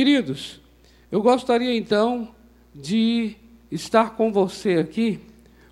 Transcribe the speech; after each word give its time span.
Queridos, 0.00 0.58
eu 1.12 1.20
gostaria 1.20 1.76
então 1.76 2.34
de 2.74 3.36
estar 3.70 4.16
com 4.16 4.32
você 4.32 4.76
aqui 4.78 5.20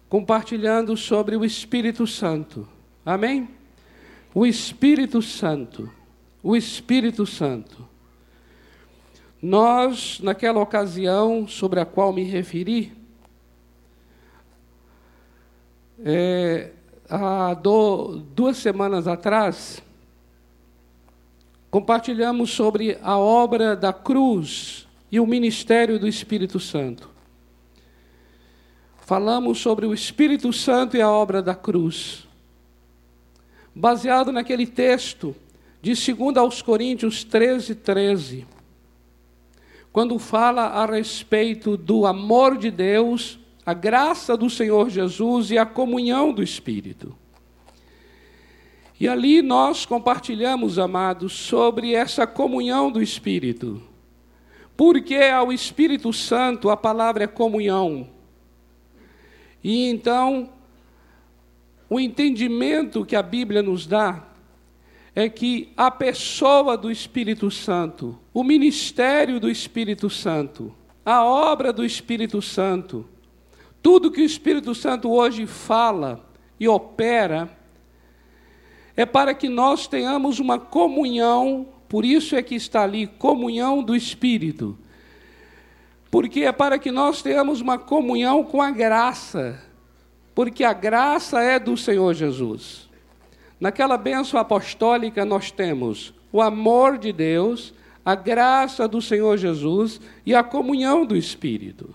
compartilhando 0.07 0.99
sobre 0.99 1.35
o 1.35 1.47
Espírito 1.47 2.07
Santo. 2.07 2.69
Amém? 3.07 3.49
O 4.35 4.45
Espírito 4.45 5.23
Santo. 5.23 5.91
O 6.43 6.55
Espírito 6.55 7.25
Santo. 7.25 7.89
Nós, 9.41 10.21
naquela 10.21 10.61
ocasião 10.61 11.49
sobre 11.49 11.81
a 11.81 11.87
qual 11.87 12.13
me 12.13 12.25
referi, 12.25 12.93
é, 16.05 16.73
há 17.09 17.55
do, 17.55 18.19
duas 18.35 18.59
semanas 18.59 19.09
atrás, 19.09 19.83
compartilhamos 21.71 22.51
sobre 22.51 22.99
a 23.03 23.19
obra 23.19 23.77
da 23.77 23.93
cruz 23.93 24.87
e 25.11 25.21
o 25.21 25.27
ministério 25.27 25.99
do 25.99 26.07
Espírito 26.07 26.59
Santo. 26.59 27.11
Falamos 29.01 29.59
sobre 29.59 29.87
o 29.87 29.95
Espírito 29.95 30.53
Santo 30.53 30.97
e 30.97 31.01
a 31.01 31.11
obra 31.11 31.43
da 31.43 31.55
cruz. 31.55 32.27
Baseado 33.75 34.33
naquele 34.33 34.67
texto 34.67 35.35
de 35.81 35.95
2 35.95 36.37
aos 36.37 36.61
Coríntios 36.61 37.25
13, 37.25 37.75
13 37.75 38.47
quando 39.99 40.19
fala 40.19 40.63
a 40.63 40.87
respeito 40.87 41.77
do 41.77 42.07
amor 42.07 42.57
de 42.57 42.71
Deus, 42.71 43.39
a 43.65 43.75
graça 43.75 44.37
do 44.37 44.49
Senhor 44.49 44.89
Jesus 44.91 45.51
e 45.51 45.59
a 45.59 45.67
comunhão 45.67 46.33
do 46.33 46.43
Espírito. 46.43 47.17
E 49.01 49.07
ali 49.07 49.43
nós 49.43 49.87
compartilhamos, 49.87 50.79
amados, 50.79 51.33
sobre 51.33 51.95
essa 51.95 52.27
comunhão 52.27 52.91
do 52.91 53.01
Espírito. 53.01 53.81
Porque 54.77 55.17
ao 55.17 55.53
Espírito 55.53 56.13
Santo 56.13 56.69
a 56.69 56.77
palavra 56.77 57.25
é 57.25 57.27
comunhão. 57.27 58.09
E 59.63 59.89
então, 59.89 60.51
o 61.89 62.01
entendimento 62.01 63.05
que 63.05 63.15
a 63.17 63.23
Bíblia 63.23 63.63
nos 63.63 63.87
dá 63.87 64.25
é 65.15 65.29
que 65.29 65.73
a 65.77 65.91
pessoa 65.91 66.77
do 66.77 66.91
Espírito 66.91 67.51
Santo, 67.51 68.19
o 68.33 68.45
ministério 68.45 69.41
do 69.41 69.51
Espírito 69.51 70.09
Santo, 70.09 70.75
a 71.05 71.25
obra 71.25 71.73
do 71.73 71.85
Espírito 71.85 72.43
Santo, 72.43 73.05
tudo 73.83 74.11
que 74.11 74.21
o 74.21 74.25
Espírito 74.25 74.75
Santo 74.75 75.11
hoje 75.11 75.47
fala 75.47 76.25
e 76.61 76.69
opera, 76.69 77.58
é 78.99 79.07
para 79.07 79.33
que 79.33 79.49
nós 79.49 79.87
tenhamos 79.87 80.41
uma 80.41 80.59
comunhão, 80.59 81.69
por 81.89 82.05
isso 82.05 82.35
é 82.35 82.43
que 82.43 82.57
está 82.57 82.83
ali, 82.83 83.07
comunhão 83.07 83.81
do 83.81 83.95
Espírito. 83.95 84.77
Porque 86.11 86.41
é 86.41 86.51
para 86.51 86.81
que 86.81 86.91
nós 86.91 87.23
tenhamos 87.23 87.61
uma 87.61 87.79
comunhão 87.79 88.43
com 88.43 88.61
a 88.61 88.73
graça, 88.73 89.63
porque 90.35 90.65
a 90.65 90.73
graça 90.73 91.41
é 91.41 91.61
do 91.61 91.77
Senhor 91.77 92.13
Jesus. 92.13 92.89
Naquela 93.61 93.97
bênção 93.97 94.41
apostólica 94.41 95.25
nós 95.25 95.53
temos 95.53 96.13
o 96.33 96.43
amor 96.43 96.99
de 96.99 97.13
Deus, 97.13 97.73
a 98.05 98.17
graça 98.17 98.89
do 98.89 99.01
Senhor 99.01 99.37
Jesus 99.39 100.01
e 100.27 100.35
a 100.35 100.43
comunhão 100.43 101.07
do 101.07 101.17
Espírito. 101.17 101.95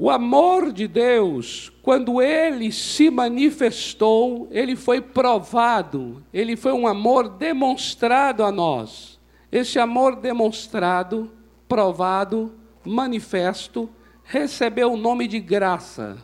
O 0.00 0.10
amor 0.10 0.70
de 0.70 0.86
Deus, 0.86 1.72
quando 1.82 2.22
ele 2.22 2.70
se 2.70 3.10
manifestou, 3.10 4.46
ele 4.52 4.76
foi 4.76 5.00
provado, 5.00 6.22
ele 6.32 6.54
foi 6.54 6.72
um 6.72 6.86
amor 6.86 7.28
demonstrado 7.28 8.44
a 8.44 8.52
nós. 8.52 9.18
Esse 9.50 9.76
amor 9.80 10.14
demonstrado, 10.14 11.32
provado, 11.68 12.54
manifesto, 12.84 13.90
recebeu 14.22 14.92
o 14.92 14.96
nome 14.96 15.26
de 15.26 15.40
graça. 15.40 16.16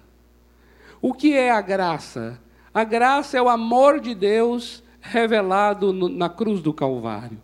O 1.02 1.12
que 1.12 1.34
é 1.34 1.50
a 1.50 1.60
graça? 1.60 2.40
A 2.72 2.84
graça 2.84 3.36
é 3.36 3.42
o 3.42 3.48
amor 3.48 3.98
de 3.98 4.14
Deus 4.14 4.84
revelado 5.00 5.92
no, 5.92 6.08
na 6.08 6.28
cruz 6.28 6.60
do 6.60 6.72
Calvário. 6.72 7.42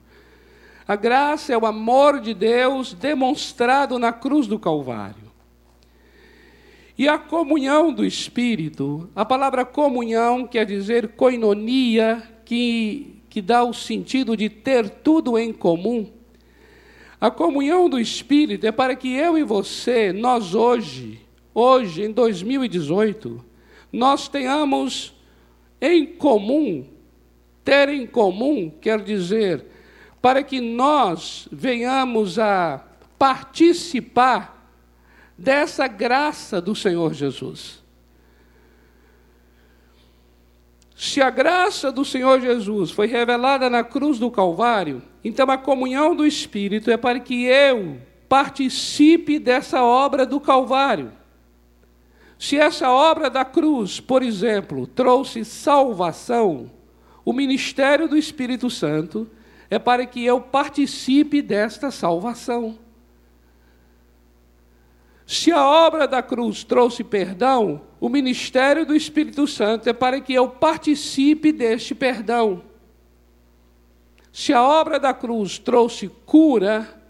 A 0.87 0.95
graça 0.95 1.53
é 1.53 1.59
o 1.59 1.67
amor 1.67 2.21
de 2.21 2.35
Deus 2.35 2.93
demonstrado 2.93 3.99
na 3.99 4.13
cruz 4.13 4.47
do 4.47 4.61
Calvário. 4.61 5.30
E 7.01 7.09
a 7.09 7.17
comunhão 7.17 7.91
do 7.91 8.05
Espírito, 8.05 9.09
a 9.17 9.25
palavra 9.25 9.65
comunhão 9.65 10.47
quer 10.47 10.67
dizer 10.67 11.13
koinonia, 11.13 12.23
que, 12.45 13.23
que 13.31 13.41
dá 13.41 13.65
o 13.65 13.73
sentido 13.73 14.37
de 14.37 14.51
ter 14.51 14.91
tudo 14.91 15.39
em 15.39 15.51
comum. 15.51 16.13
A 17.19 17.31
comunhão 17.31 17.89
do 17.89 17.99
Espírito 17.99 18.67
é 18.67 18.71
para 18.71 18.95
que 18.95 19.15
eu 19.15 19.39
e 19.39 19.43
você, 19.43 20.13
nós 20.13 20.55
hoje, 20.55 21.19
hoje 21.55 22.03
em 22.03 22.13
2018, 22.13 23.43
nós 23.91 24.29
tenhamos 24.29 25.15
em 25.81 26.05
comum, 26.05 26.85
ter 27.65 27.89
em 27.89 28.07
comum 28.07 28.71
quer 28.79 29.01
dizer 29.01 29.65
para 30.21 30.43
que 30.43 30.61
nós 30.61 31.49
venhamos 31.51 32.39
a 32.39 32.85
participar 33.19 34.60
dessa 35.41 35.89
graça 35.89 36.61
do 36.61 36.75
Senhor 36.75 37.15
Jesus. 37.15 37.83
Se 40.95 41.23
a 41.23 41.31
graça 41.31 41.91
do 41.91 42.05
Senhor 42.05 42.43
Jesus 42.43 42.91
foi 42.91 43.07
revelada 43.07 43.71
na 43.71 43.83
cruz 43.83 44.19
do 44.19 44.31
Calvário, 44.31 45.03
então 45.25 45.51
a 45.51 45.57
comunhão 45.57 46.15
do 46.15 46.27
Espírito 46.27 46.91
é 46.91 46.99
para 46.99 47.19
que 47.19 47.47
eu 47.47 47.97
participe 48.29 49.39
dessa 49.39 49.83
obra 49.83 50.27
do 50.27 50.39
Calvário. 50.39 51.11
Se 52.39 52.59
essa 52.59 52.91
obra 52.91 53.31
da 53.31 53.45
cruz, 53.45 53.99
por 53.99 54.23
exemplo, 54.23 54.87
trouxe 54.87 55.43
salvação, 55.43 56.71
o 57.25 57.33
ministério 57.33 58.07
do 58.07 58.17
Espírito 58.17 58.69
Santo 58.69 59.27
é 59.71 59.79
para 59.79 60.05
que 60.05 60.23
eu 60.23 60.39
participe 60.39 61.41
desta 61.41 61.91
salvação. 61.91 62.90
Se 65.31 65.53
a 65.53 65.65
obra 65.65 66.09
da 66.09 66.21
cruz 66.21 66.65
trouxe 66.65 67.05
perdão, 67.05 67.83
o 68.01 68.09
ministério 68.09 68.85
do 68.85 68.97
Espírito 68.97 69.47
Santo 69.47 69.89
é 69.89 69.93
para 69.93 70.21
que 70.21 70.35
eu 70.35 70.49
participe 70.49 71.53
deste 71.53 71.95
perdão. 71.95 72.65
Se 74.33 74.53
a 74.53 74.61
obra 74.61 74.99
da 74.99 75.15
cruz 75.15 75.57
trouxe 75.57 76.09
cura, 76.27 77.01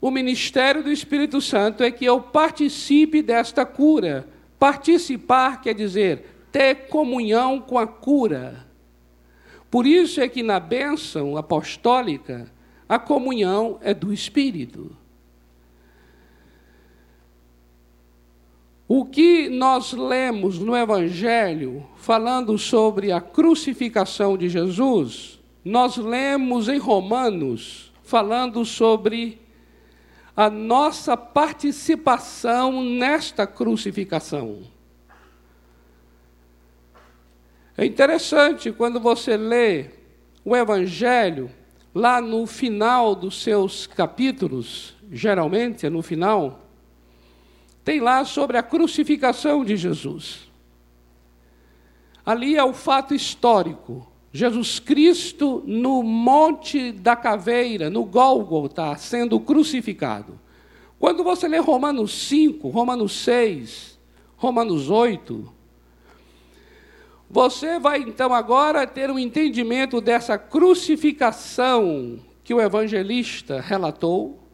o 0.00 0.10
ministério 0.10 0.82
do 0.82 0.90
Espírito 0.90 1.38
Santo 1.42 1.82
é 1.84 1.90
que 1.90 2.06
eu 2.06 2.18
participe 2.18 3.20
desta 3.20 3.66
cura. 3.66 4.26
Participar 4.58 5.60
quer 5.60 5.74
dizer 5.74 6.48
ter 6.50 6.86
comunhão 6.88 7.60
com 7.60 7.78
a 7.78 7.86
cura. 7.86 8.66
Por 9.70 9.86
isso 9.86 10.22
é 10.22 10.28
que 10.30 10.42
na 10.42 10.58
bênção 10.58 11.36
apostólica, 11.36 12.50
a 12.88 12.98
comunhão 12.98 13.78
é 13.82 13.92
do 13.92 14.14
Espírito. 14.14 14.96
O 18.88 19.04
que 19.04 19.48
nós 19.48 19.92
lemos 19.92 20.58
no 20.60 20.76
Evangelho, 20.76 21.84
falando 21.96 22.56
sobre 22.56 23.10
a 23.10 23.20
crucificação 23.20 24.36
de 24.38 24.48
Jesus, 24.48 25.40
nós 25.64 25.96
lemos 25.96 26.68
em 26.68 26.78
Romanos, 26.78 27.92
falando 28.04 28.64
sobre 28.64 29.40
a 30.36 30.48
nossa 30.48 31.16
participação 31.16 32.80
nesta 32.80 33.44
crucificação. 33.46 34.60
É 37.76 37.84
interessante 37.84 38.70
quando 38.70 39.00
você 39.00 39.36
lê 39.36 39.86
o 40.44 40.54
Evangelho, 40.54 41.50
lá 41.92 42.20
no 42.20 42.46
final 42.46 43.14
dos 43.16 43.42
seus 43.42 43.86
capítulos, 43.86 44.94
geralmente 45.10 45.86
é 45.86 45.90
no 45.90 46.02
final, 46.02 46.65
tem 47.86 48.00
lá 48.00 48.24
sobre 48.24 48.58
a 48.58 48.64
crucificação 48.64 49.64
de 49.64 49.76
Jesus. 49.76 50.50
Ali 52.24 52.56
é 52.56 52.64
o 52.64 52.74
fato 52.74 53.14
histórico. 53.14 54.04
Jesus 54.32 54.80
Cristo 54.80 55.62
no 55.64 56.02
Monte 56.02 56.90
da 56.90 57.14
Caveira, 57.14 57.88
no 57.88 58.04
Gólgota, 58.04 58.96
sendo 58.96 59.38
crucificado. 59.38 60.36
Quando 60.98 61.22
você 61.22 61.46
lê 61.46 61.58
Romanos 61.58 62.12
5, 62.26 62.68
Romanos 62.70 63.12
6, 63.22 63.96
Romanos 64.36 64.90
8, 64.90 65.54
você 67.30 67.78
vai 67.78 68.00
então 68.00 68.34
agora 68.34 68.84
ter 68.84 69.12
um 69.12 69.18
entendimento 69.18 70.00
dessa 70.00 70.36
crucificação 70.36 72.18
que 72.42 72.52
o 72.52 72.60
evangelista 72.60 73.60
relatou. 73.60 74.44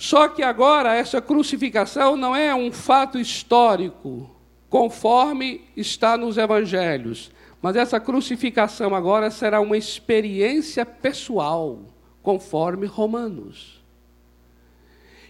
Só 0.00 0.28
que 0.28 0.42
agora 0.42 0.94
essa 0.94 1.20
crucificação 1.20 2.16
não 2.16 2.34
é 2.34 2.54
um 2.54 2.72
fato 2.72 3.18
histórico, 3.18 4.30
conforme 4.68 5.60
está 5.76 6.16
nos 6.16 6.38
evangelhos 6.38 7.30
mas 7.62 7.76
essa 7.76 8.00
crucificação 8.00 8.94
agora 8.94 9.30
será 9.30 9.60
uma 9.60 9.76
experiência 9.76 10.86
pessoal, 10.86 11.80
conforme 12.22 12.86
Romanos. 12.86 13.80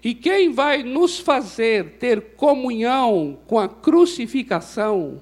E 0.02 0.14
quem 0.14 0.52
vai 0.52 0.82
nos 0.82 1.18
fazer 1.18 1.98
ter 1.98 2.34
comunhão 2.34 3.38
com 3.46 3.58
a 3.58 3.68
crucificação, 3.68 5.20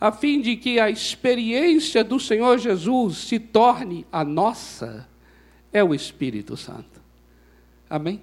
a 0.00 0.10
fim 0.10 0.40
de 0.40 0.56
que 0.56 0.78
a 0.78 0.88
experiência 0.88 2.02
do 2.02 2.18
Senhor 2.18 2.58
Jesus 2.58 3.18
se 3.18 3.38
torne 3.38 4.06
a 4.10 4.24
nossa, 4.24 5.08
é 5.72 5.82
o 5.84 5.94
Espírito 5.94 6.56
Santo. 6.56 7.00
Amém? 7.88 8.22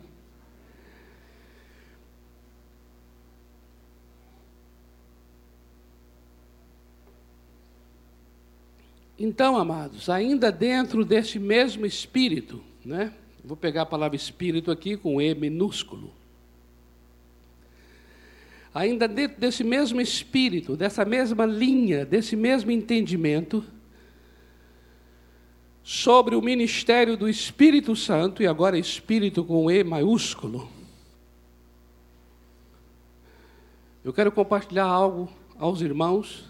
Então, 9.20 9.58
amados, 9.58 10.10
ainda 10.10 10.52
dentro 10.52 11.04
desse 11.04 11.40
mesmo 11.40 11.86
espírito, 11.86 12.62
né? 12.86 13.12
Vou 13.44 13.58
pegar 13.58 13.84
a 13.84 13.86
palavra 13.86 14.16
espírito 14.16 14.70
aqui 14.70 14.96
com 14.96 15.22
E 15.22 15.34
minúsculo. 15.34 16.12
Ainda 18.74 19.08
dentro 19.08 19.40
desse 19.40 19.64
mesmo 19.64 20.00
espírito, 20.00 20.76
dessa 20.76 21.04
mesma 21.04 21.46
linha, 21.46 22.06
desse 22.06 22.36
mesmo 22.36 22.70
entendimento, 22.70 23.64
sobre 25.82 26.36
o 26.36 26.42
ministério 26.42 27.16
do 27.16 27.30
Espírito 27.30 27.96
Santo, 27.96 28.44
e 28.44 28.48
agora 28.48 28.78
Espírito 28.78 29.44
com 29.44 29.72
E 29.72 29.84
maiúsculo, 29.84 30.70
eu 34.04 34.12
quero 34.12 34.32
compartilhar 34.32 34.86
algo 34.86 35.30
aos 35.58 35.82
irmãos 35.82 36.47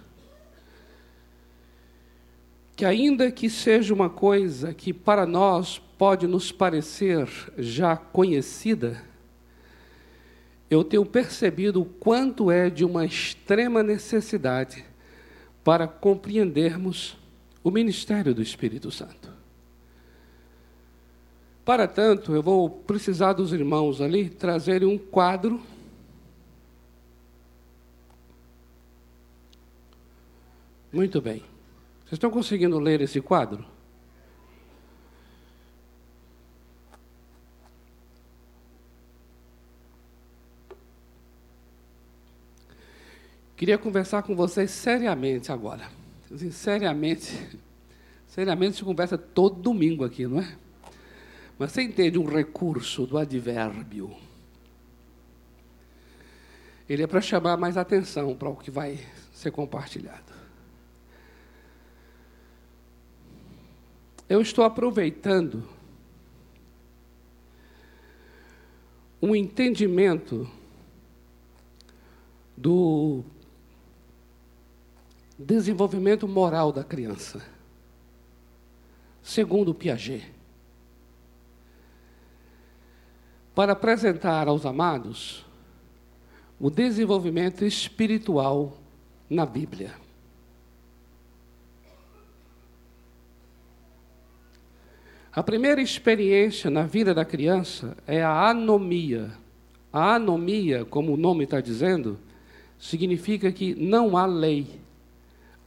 que, 2.78 2.86
ainda 2.86 3.32
que 3.32 3.50
seja 3.50 3.92
uma 3.92 4.08
coisa 4.08 4.72
que 4.72 4.94
para 4.94 5.26
nós 5.26 5.82
pode 5.98 6.28
nos 6.28 6.52
parecer 6.52 7.28
já 7.58 7.98
conhecida, 7.98 9.04
eu 10.70 10.84
tenho 10.84 11.04
percebido 11.04 11.82
o 11.82 11.86
quanto 11.86 12.52
é 12.52 12.70
de 12.70 12.86
uma 12.86 13.04
extrema 13.04 13.82
necessidade 13.82 14.86
para 15.64 15.88
compreendermos 15.88 17.18
o 17.64 17.72
ministério 17.72 18.36
do 18.36 18.44
Espírito 18.44 18.92
Santo. 18.92 19.34
Para 21.66 21.88
tanto, 21.88 22.32
eu 22.36 22.44
vou 22.44 22.70
precisar 22.70 23.34
dos 23.34 23.52
irmãos 23.52 24.02
ali 24.02 24.30
trazerem 24.30 24.88
um 24.88 25.00
quadro. 25.00 25.60
Muito 30.94 31.20
bem. 31.20 31.57
Vocês 32.08 32.14
estão 32.14 32.32
conseguindo 32.32 32.80
ler 32.80 33.02
esse 33.02 33.20
quadro? 33.20 33.66
Queria 43.58 43.78
conversar 43.78 44.24
com 44.24 44.34
vocês 44.38 44.72
seriamente 44.72 45.52
agora. 45.52 45.90
Assim, 46.34 46.50
seriamente, 46.50 47.60
seriamente 48.26 48.78
se 48.78 48.86
conversa 48.86 49.18
todo 49.18 49.62
domingo 49.62 50.06
aqui, 50.06 50.26
não 50.26 50.40
é? 50.40 50.58
Mas 51.60 51.74
você 51.74 51.82
entende 51.82 52.18
um 52.18 52.26
recurso 52.26 53.06
do 53.06 53.18
advérbio? 53.18 54.16
Ele 56.88 57.04
é 57.04 57.08
para 57.08 57.20
chamar 57.20 57.58
mais 57.58 57.76
atenção 57.76 58.34
para 58.34 58.48
o 58.48 58.56
que 58.56 58.72
vai 58.72 58.98
ser 59.34 59.52
compartilhado. 59.52 60.37
Eu 64.30 64.42
estou 64.42 64.64
aproveitando 64.64 65.64
um 69.22 69.36
entendimento 69.36 70.50
do 72.56 73.24
desenvolvimento 75.38 76.28
moral 76.28 76.72
da 76.72 76.84
criança, 76.84 77.46
segundo 79.22 79.74
Piaget, 79.74 80.34
para 83.56 83.74
apresentar 83.74 84.48
aos 84.48 84.66
amados 84.66 85.46
o 86.60 86.70
desenvolvimento 86.70 87.64
espiritual 87.64 88.78
na 89.30 89.46
Bíblia. 89.46 90.07
A 95.32 95.44
primeira 95.44 95.82
experiência 95.82 96.70
na 96.70 96.84
vida 96.84 97.14
da 97.14 97.24
criança 97.24 97.96
é 98.08 98.24
a 98.24 98.50
anomia. 98.50 99.32
A 99.92 100.16
anomia, 100.16 100.86
como 100.86 101.14
o 101.14 101.18
nome 101.18 101.44
está 101.44 101.62
dizendo, 101.62 102.18
significa 102.80 103.52
que 103.52 103.76
não 103.76 104.18
há 104.18 104.26
lei. 104.26 104.68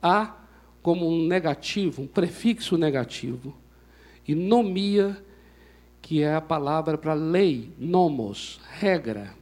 Há 0.02 0.34
como 0.82 1.08
um 1.08 1.26
negativo, 1.26 2.02
um 2.02 2.06
prefixo 2.06 2.76
negativo. 2.76 3.54
E 4.26 4.34
nomia, 4.34 5.16
que 6.00 6.22
é 6.22 6.34
a 6.34 6.40
palavra 6.40 6.96
para 6.96 7.14
lei, 7.14 7.70
nomos, 7.78 8.60
regra. 8.70 9.34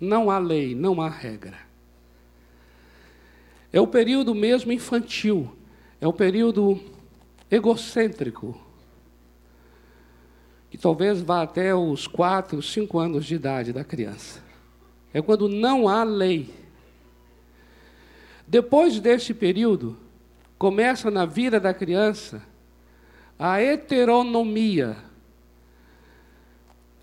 Não 0.00 0.30
há 0.30 0.38
lei, 0.38 0.74
não 0.74 1.00
há 1.00 1.08
regra. 1.08 1.58
É 3.72 3.80
o 3.80 3.86
período 3.86 4.34
mesmo 4.34 4.72
infantil, 4.72 5.54
é 6.00 6.08
o 6.08 6.12
período 6.12 6.80
egocêntrico, 7.50 8.56
que 10.70 10.78
talvez 10.78 11.20
vá 11.20 11.42
até 11.42 11.74
os 11.74 12.06
quatro, 12.06 12.62
cinco 12.62 12.98
anos 12.98 13.26
de 13.26 13.34
idade 13.34 13.72
da 13.72 13.82
criança. 13.82 14.40
É 15.12 15.20
quando 15.20 15.48
não 15.48 15.88
há 15.88 16.04
lei. 16.04 16.54
Depois 18.46 19.00
desse 19.00 19.34
período, 19.34 19.96
começa 20.56 21.10
na 21.10 21.26
vida 21.26 21.58
da 21.58 21.74
criança 21.74 22.40
a 23.36 23.60
heteronomia. 23.60 24.96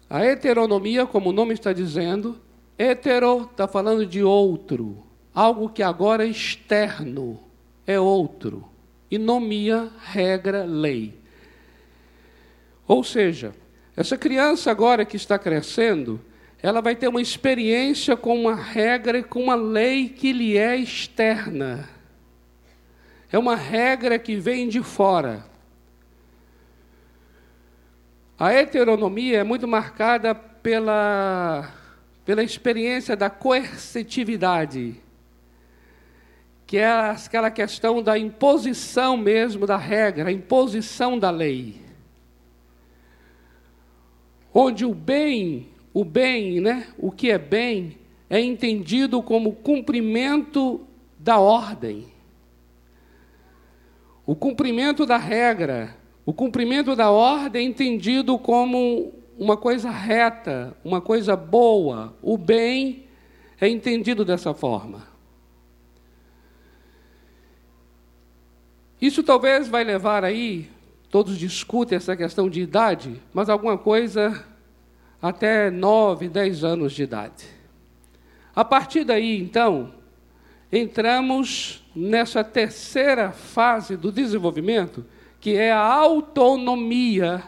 A 0.10 0.24
heteronomia, 0.24 1.06
como 1.06 1.32
o 1.32 1.34
nome 1.34 1.54
está 1.54 1.74
dizendo, 1.74 2.40
hetero 2.80 3.50
está 3.52 3.68
falando 3.68 4.06
de 4.06 4.24
outro, 4.24 5.04
algo 5.34 5.68
que 5.68 5.84
agora 5.84 6.26
é 6.26 6.30
externo, 6.30 7.38
é 7.86 8.00
outro 8.00 8.77
e 9.10 9.18
nomia 9.18 9.92
regra, 10.04 10.66
lei. 10.66 11.18
Ou 12.88 13.04
seja, 13.04 13.54
essa 13.96 14.18
criança 14.18 14.70
agora 14.70 15.06
que 15.06 15.16
está 15.16 15.40
crescendo, 15.40 16.22
ela 16.62 16.82
vai 16.82 16.96
ter 16.96 17.08
uma 17.08 17.22
experiência 17.22 18.16
com 18.16 18.40
uma 18.40 18.56
regra 18.56 19.24
com 19.24 19.42
uma 19.44 19.56
lei 19.56 20.10
que 20.10 20.32
lhe 20.32 20.58
é 20.58 20.76
externa. 20.76 21.88
É 23.32 23.38
uma 23.38 23.56
regra 23.56 24.18
que 24.18 24.36
vem 24.36 24.68
de 24.68 24.82
fora. 24.82 25.46
A 28.40 28.54
heteronomia 28.54 29.40
é 29.40 29.44
muito 29.44 29.68
marcada 29.68 30.36
pela, 30.36 31.74
pela 32.24 32.44
experiência 32.44 33.16
da 33.16 33.30
coercitividade 33.30 35.02
que 36.68 36.76
é 36.76 36.86
aquela 36.86 37.50
questão 37.50 38.04
da 38.04 38.20
imposição 38.20 39.16
mesmo 39.16 39.66
da 39.66 39.78
regra, 39.78 40.28
a 40.28 40.32
imposição 40.34 41.18
da 41.18 41.32
lei. 41.32 41.76
Onde 44.54 44.86
o 44.86 44.94
bem, 44.94 45.70
o 45.94 46.04
bem, 46.04 46.60
né, 46.60 46.88
o 46.98 47.10
que 47.10 47.32
é 47.32 47.38
bem, 47.38 47.98
é 48.30 48.42
entendido 48.42 49.24
como 49.24 49.54
cumprimento 49.54 50.86
da 51.18 51.40
ordem. 51.40 52.08
O 54.26 54.36
cumprimento 54.36 55.06
da 55.06 55.18
regra, 55.18 55.96
o 56.26 56.34
cumprimento 56.34 56.98
da 56.98 57.10
ordem 57.10 57.66
é 57.66 57.70
entendido 57.70 58.38
como 58.38 59.14
uma 59.40 59.56
coisa 59.56 59.90
reta, 59.90 60.76
uma 60.84 61.00
coisa 61.00 61.34
boa. 61.34 62.14
O 62.22 62.38
bem 62.38 63.06
é 63.62 63.70
entendido 63.70 64.26
dessa 64.26 64.54
forma. 64.54 65.17
Isso 69.02 69.22
talvez 69.22 69.68
vai 69.68 69.84
levar 69.84 70.24
aí, 70.24 70.70
todos 71.10 71.38
discutem 71.38 71.96
essa 71.96 72.16
questão 72.16 72.50
de 72.50 72.62
idade, 72.62 73.22
mas 73.32 73.48
alguma 73.48 73.78
coisa 73.78 74.44
até 75.22 75.70
9, 75.70 76.28
10 76.30 76.64
anos 76.64 76.94
de 76.94 77.04
idade. 77.04 77.46
A 78.56 78.66
partir 78.66 79.04
daí, 79.04 79.40
então, 79.40 79.94
entramos 80.72 81.84
nessa 81.96 82.44
terceira 82.44 83.32
fase 83.32 83.96
do 83.96 84.12
desenvolvimento, 84.12 85.06
que 85.40 85.56
é 85.56 85.72
a 85.72 85.80
autonomia. 85.80 87.44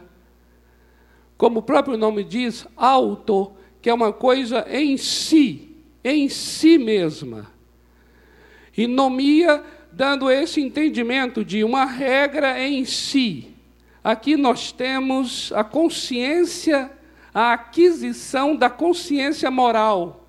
Como 1.35 1.59
o 1.59 1.63
próprio 1.63 1.97
nome 1.97 2.23
diz, 2.23 2.67
auto, 2.77 3.53
que 3.81 3.89
é 3.89 3.93
uma 3.93 4.13
coisa 4.13 4.67
em 4.69 4.97
si, 4.97 5.75
em 6.03 6.29
si 6.29 6.77
mesma. 6.77 7.47
E 8.77 8.85
nomia 8.85 9.63
dando 9.91 10.29
esse 10.29 10.61
entendimento 10.61 11.43
de 11.43 11.63
uma 11.63 11.85
regra 11.85 12.59
em 12.59 12.85
si. 12.85 13.55
aqui 14.03 14.37
nós 14.37 14.71
temos 14.71 15.51
a 15.53 15.63
consciência, 15.63 16.89
a 17.33 17.53
aquisição 17.53 18.55
da 18.55 18.69
consciência 18.69 19.51
moral. 19.51 20.27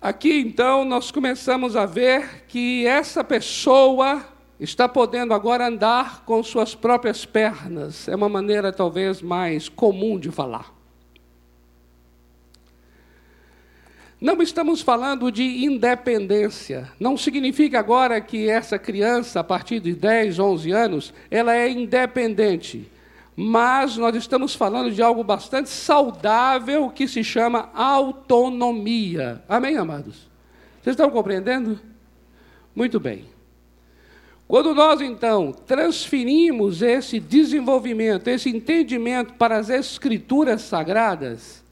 Aqui 0.00 0.38
então 0.38 0.84
nós 0.84 1.10
começamos 1.10 1.74
a 1.74 1.84
ver 1.84 2.44
que 2.46 2.86
essa 2.86 3.24
pessoa 3.24 4.24
está 4.60 4.88
podendo 4.88 5.34
agora 5.34 5.66
andar 5.66 6.24
com 6.24 6.42
suas 6.42 6.74
próprias 6.74 7.24
pernas. 7.24 8.06
É 8.06 8.14
uma 8.14 8.28
maneira 8.28 8.72
talvez 8.72 9.20
mais 9.20 9.68
comum 9.68 10.18
de 10.18 10.30
falar. 10.30 10.75
Não 14.18 14.40
estamos 14.40 14.80
falando 14.80 15.30
de 15.30 15.64
independência. 15.64 16.90
Não 16.98 17.16
significa 17.18 17.78
agora 17.78 18.20
que 18.20 18.48
essa 18.48 18.78
criança, 18.78 19.40
a 19.40 19.44
partir 19.44 19.78
de 19.78 19.94
10, 19.94 20.38
11 20.38 20.70
anos, 20.70 21.14
ela 21.30 21.54
é 21.54 21.68
independente. 21.68 22.90
Mas 23.36 23.98
nós 23.98 24.16
estamos 24.16 24.54
falando 24.54 24.90
de 24.90 25.02
algo 25.02 25.22
bastante 25.22 25.68
saudável 25.68 26.88
que 26.88 27.06
se 27.06 27.22
chama 27.22 27.68
autonomia. 27.74 29.42
Amém, 29.46 29.76
amados? 29.76 30.26
Vocês 30.82 30.94
estão 30.94 31.10
compreendendo? 31.10 31.78
Muito 32.74 32.98
bem. 32.98 33.26
Quando 34.48 34.74
nós, 34.74 35.02
então, 35.02 35.52
transferimos 35.52 36.80
esse 36.80 37.20
desenvolvimento, 37.20 38.28
esse 38.28 38.48
entendimento 38.48 39.34
para 39.34 39.58
as 39.58 39.68
Escrituras 39.68 40.62
Sagradas, 40.62 41.65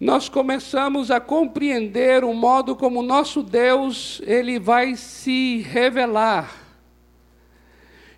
nós 0.00 0.30
começamos 0.30 1.10
a 1.10 1.20
compreender 1.20 2.24
o 2.24 2.32
modo 2.32 2.74
como 2.74 3.02
nosso 3.02 3.42
Deus 3.42 4.22
ele 4.24 4.58
vai 4.58 4.96
se 4.96 5.58
revelar. 5.58 6.56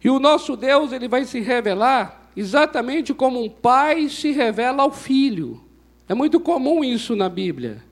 E 0.02 0.08
o 0.08 0.20
nosso 0.20 0.56
Deus 0.56 0.92
ele 0.92 1.08
vai 1.08 1.24
se 1.24 1.40
revelar 1.40 2.30
exatamente 2.36 3.12
como 3.12 3.42
um 3.42 3.48
pai 3.48 4.08
se 4.08 4.30
revela 4.30 4.84
ao 4.84 4.92
filho. 4.92 5.60
É 6.08 6.14
muito 6.14 6.38
comum 6.38 6.84
isso 6.84 7.16
na 7.16 7.28
Bíblia. 7.28 7.82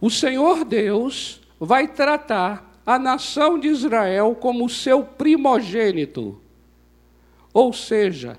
O 0.00 0.10
Senhor 0.10 0.62
Deus 0.62 1.40
vai 1.58 1.88
tratar 1.88 2.78
a 2.84 2.98
nação 2.98 3.58
de 3.58 3.68
Israel 3.68 4.36
como 4.38 4.68
seu 4.68 5.02
primogênito. 5.02 6.38
Ou 7.54 7.72
seja, 7.72 8.38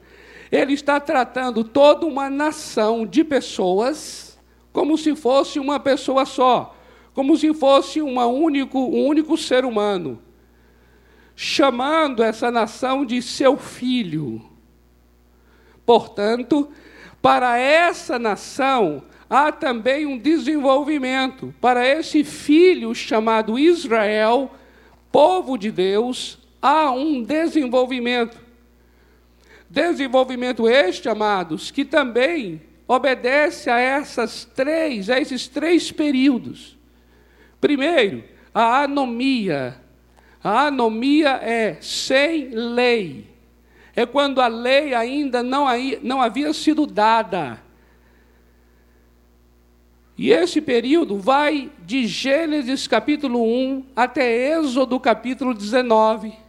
ele 0.52 0.74
está 0.74 1.00
tratando 1.00 1.64
toda 1.64 2.06
uma 2.06 2.30
nação 2.30 3.04
de 3.04 3.24
pessoas 3.24 4.25
como 4.76 4.98
se 4.98 5.16
fosse 5.16 5.58
uma 5.58 5.80
pessoa 5.80 6.26
só, 6.26 6.76
como 7.14 7.38
se 7.38 7.54
fosse 7.54 8.02
uma 8.02 8.26
único, 8.26 8.78
um 8.78 9.06
único 9.08 9.38
ser 9.38 9.64
humano, 9.64 10.22
chamando 11.34 12.22
essa 12.22 12.52
nação 12.52 13.06
de 13.06 13.22
seu 13.22 13.56
filho. 13.56 14.42
Portanto, 15.86 16.70
para 17.22 17.58
essa 17.58 18.20
nação, 18.20 19.02
há 19.30 19.50
também 19.50 20.06
um 20.06 20.18
desenvolvimento 20.18 21.56
para 21.62 21.88
esse 21.88 22.26
filho 22.26 22.94
chamado 22.94 23.58
Israel, 23.58 24.52
povo 25.10 25.58
de 25.58 25.72
Deus, 25.72 26.38
há 26.62 26.92
um 26.92 27.24
desenvolvimento. 27.24 28.38
Desenvolvimento 29.70 30.68
este, 30.68 31.08
amados, 31.08 31.72
que 31.72 31.86
também 31.86 32.62
obedece 32.88 33.70
a 33.70 33.80
essas 33.80 34.46
três, 34.46 35.10
a 35.10 35.20
esses 35.20 35.48
três 35.48 35.92
períodos. 35.92 36.78
Primeiro, 37.60 38.24
a 38.54 38.84
anomia. 38.84 39.78
A 40.44 40.68
anomia 40.68 41.40
é 41.42 41.78
sem 41.82 42.50
lei. 42.50 43.28
É 43.96 44.06
quando 44.06 44.42
a 44.42 44.48
lei 44.48 44.94
ainda 44.94 45.42
não, 45.42 45.66
não 46.04 46.22
havia 46.22 46.54
sido 46.54 46.86
dada. 46.86 47.60
E 50.18 50.32
esse 50.32 50.62
período 50.62 51.18
vai 51.18 51.72
de 51.86 52.08
Gênesis 52.08 52.88
capítulo 52.88 53.44
1 53.44 53.86
até 53.96 54.58
Êxodo 54.58 55.00
capítulo 55.00 55.54
19. 55.54 56.45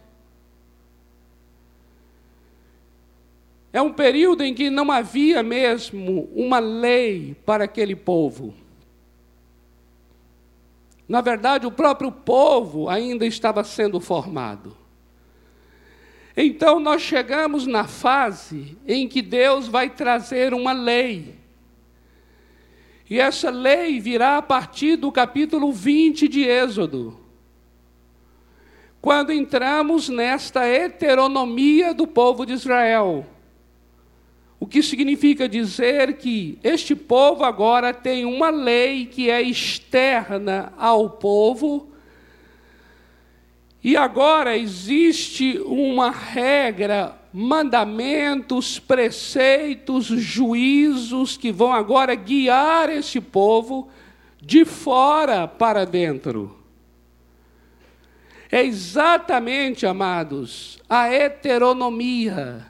É 3.77 3.81
um 3.81 3.93
período 3.93 4.43
em 4.43 4.55
que 4.55 4.71
não 4.71 4.91
havia 4.91 5.43
mesmo 5.43 6.27
uma 6.33 6.57
lei 6.57 7.35
para 7.45 7.65
aquele 7.65 7.95
povo. 7.95 8.55
Na 11.07 11.21
verdade, 11.21 11.67
o 11.67 11.71
próprio 11.71 12.11
povo 12.11 12.89
ainda 12.89 13.23
estava 13.23 13.63
sendo 13.63 13.99
formado. 13.99 14.75
Então, 16.35 16.79
nós 16.79 17.03
chegamos 17.03 17.67
na 17.67 17.83
fase 17.83 18.75
em 18.87 19.07
que 19.07 19.21
Deus 19.21 19.67
vai 19.67 19.91
trazer 19.91 20.55
uma 20.55 20.71
lei 20.71 21.35
e 23.07 23.19
essa 23.19 23.51
lei 23.51 23.99
virá 23.99 24.37
a 24.37 24.41
partir 24.41 24.95
do 24.95 25.11
capítulo 25.11 25.71
20 25.71 26.27
de 26.27 26.41
Êxodo. 26.41 27.15
Quando 28.99 29.31
entramos 29.31 30.09
nesta 30.09 30.65
heteronomia 30.65 31.93
do 31.93 32.07
povo 32.07 32.43
de 32.43 32.53
Israel. 32.53 33.36
O 34.59 34.65
que 34.65 34.81
significa 34.81 35.47
dizer 35.47 36.17
que 36.17 36.57
este 36.63 36.95
povo 36.95 37.43
agora 37.43 37.93
tem 37.93 38.25
uma 38.25 38.49
lei 38.49 39.05
que 39.05 39.29
é 39.29 39.41
externa 39.41 40.73
ao 40.77 41.11
povo, 41.11 41.91
e 43.83 43.95
agora 43.95 44.57
existe 44.57 45.59
uma 45.59 46.09
regra 46.09 47.15
mandamentos, 47.31 48.79
preceitos, 48.79 50.07
juízos 50.07 51.37
que 51.37 51.51
vão 51.51 51.71
agora 51.71 52.15
guiar 52.15 52.89
esse 52.89 53.21
povo 53.21 53.87
de 54.41 54.65
fora 54.65 55.47
para 55.47 55.85
dentro. 55.85 56.57
É 58.51 58.63
exatamente, 58.63 59.85
amados, 59.85 60.79
a 60.89 61.13
heteronomia. 61.13 62.65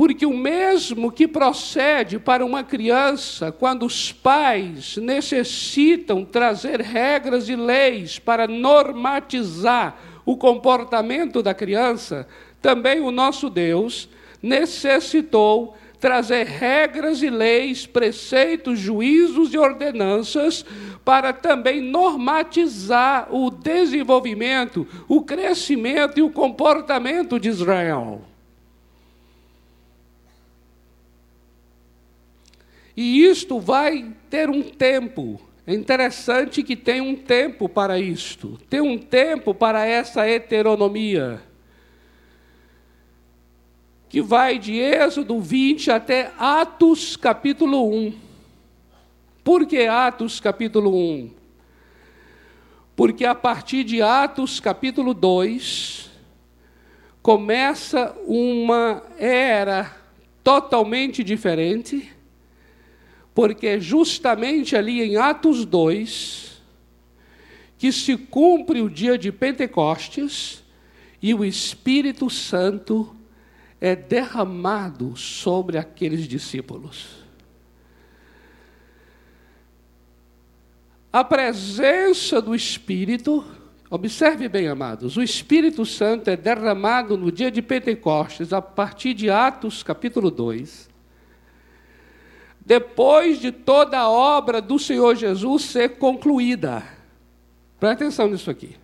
Porque 0.00 0.24
o 0.24 0.32
mesmo 0.32 1.12
que 1.12 1.28
procede 1.28 2.18
para 2.18 2.42
uma 2.42 2.64
criança 2.64 3.52
quando 3.52 3.84
os 3.84 4.10
pais 4.10 4.96
necessitam 4.96 6.24
trazer 6.24 6.80
regras 6.80 7.50
e 7.50 7.54
leis 7.54 8.18
para 8.18 8.46
normatizar 8.46 9.98
o 10.24 10.38
comportamento 10.38 11.42
da 11.42 11.52
criança, 11.52 12.26
também 12.62 13.02
o 13.02 13.10
nosso 13.10 13.50
Deus 13.50 14.08
necessitou 14.42 15.76
trazer 16.00 16.46
regras 16.46 17.22
e 17.22 17.28
leis, 17.28 17.84
preceitos, 17.84 18.78
juízos 18.78 19.52
e 19.52 19.58
ordenanças 19.58 20.64
para 21.04 21.30
também 21.30 21.82
normatizar 21.82 23.28
o 23.30 23.50
desenvolvimento, 23.50 24.88
o 25.06 25.20
crescimento 25.20 26.18
e 26.18 26.22
o 26.22 26.30
comportamento 26.30 27.38
de 27.38 27.50
Israel. 27.50 28.29
E 32.96 33.24
isto 33.24 33.58
vai 33.60 34.12
ter 34.28 34.50
um 34.50 34.62
tempo. 34.62 35.40
É 35.66 35.74
interessante 35.74 36.62
que 36.62 36.76
tem 36.76 37.00
um 37.00 37.14
tempo 37.14 37.68
para 37.68 37.98
isto, 37.98 38.58
tem 38.68 38.80
um 38.80 38.98
tempo 38.98 39.54
para 39.54 39.86
essa 39.86 40.26
heteronomia 40.26 41.40
que 44.10 44.20
vai 44.20 44.58
de 44.58 44.76
Êxodo 44.76 45.38
20 45.38 45.92
até 45.92 46.32
Atos 46.36 47.16
capítulo 47.16 47.88
1. 47.88 48.12
Por 49.44 49.64
que 49.64 49.86
Atos 49.86 50.40
capítulo 50.40 50.92
1? 50.92 51.30
Porque 52.96 53.24
a 53.24 53.36
partir 53.36 53.84
de 53.84 54.02
Atos 54.02 54.58
capítulo 54.58 55.14
2 55.14 56.10
começa 57.22 58.12
uma 58.26 59.00
era 59.16 59.96
totalmente 60.42 61.22
diferente, 61.22 62.12
porque 63.34 63.80
justamente 63.80 64.76
ali 64.76 65.02
em 65.02 65.16
Atos 65.16 65.64
2 65.64 66.50
que 67.78 67.90
se 67.90 68.14
cumpre 68.16 68.82
o 68.82 68.90
dia 68.90 69.16
de 69.16 69.32
Pentecostes 69.32 70.62
e 71.22 71.32
o 71.32 71.42
Espírito 71.42 72.28
Santo 72.28 73.16
é 73.80 73.96
derramado 73.96 75.16
sobre 75.16 75.78
aqueles 75.78 76.28
discípulos. 76.28 77.20
A 81.10 81.24
presença 81.24 82.42
do 82.42 82.54
Espírito, 82.54 83.42
observe 83.88 84.46
bem, 84.46 84.68
amados, 84.68 85.16
o 85.16 85.22
Espírito 85.22 85.86
Santo 85.86 86.28
é 86.28 86.36
derramado 86.36 87.16
no 87.16 87.32
dia 87.32 87.50
de 87.50 87.62
Pentecostes, 87.62 88.52
a 88.52 88.60
partir 88.60 89.14
de 89.14 89.30
Atos 89.30 89.82
capítulo 89.82 90.30
2 90.30 90.89
depois 92.70 93.40
de 93.40 93.50
toda 93.50 93.98
a 93.98 94.08
obra 94.08 94.62
do 94.62 94.78
Senhor 94.78 95.16
Jesus 95.16 95.64
ser 95.64 95.98
concluída. 95.98 96.84
Presta 97.80 98.04
atenção 98.04 98.28
nisso 98.28 98.48
aqui. 98.48 98.76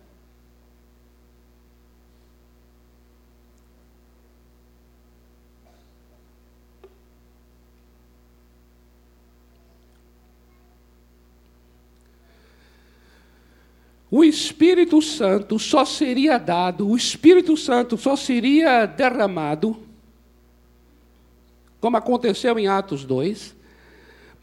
O 14.11 14.21
Espírito 14.21 15.01
Santo 15.01 15.57
só 15.57 15.85
seria 15.85 16.37
dado, 16.37 16.89
o 16.89 16.97
Espírito 16.97 17.55
Santo 17.55 17.95
só 17.97 18.17
seria 18.17 18.85
derramado, 18.85 19.81
como 21.79 21.95
aconteceu 21.95 22.59
em 22.59 22.67
Atos 22.67 23.05
2, 23.05 23.55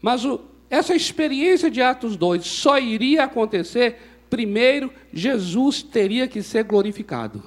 mas 0.05 0.23
o, 0.23 0.39
essa 0.69 0.93
experiência 0.93 1.71
de 1.71 1.81
Atos 1.81 2.15
2 2.15 2.45
só 2.45 2.77
iria 2.77 3.23
acontecer 3.23 3.97
primeiro, 4.29 4.93
Jesus 5.11 5.81
teria 5.81 6.27
que 6.27 6.43
ser 6.43 6.63
glorificado. 6.63 7.41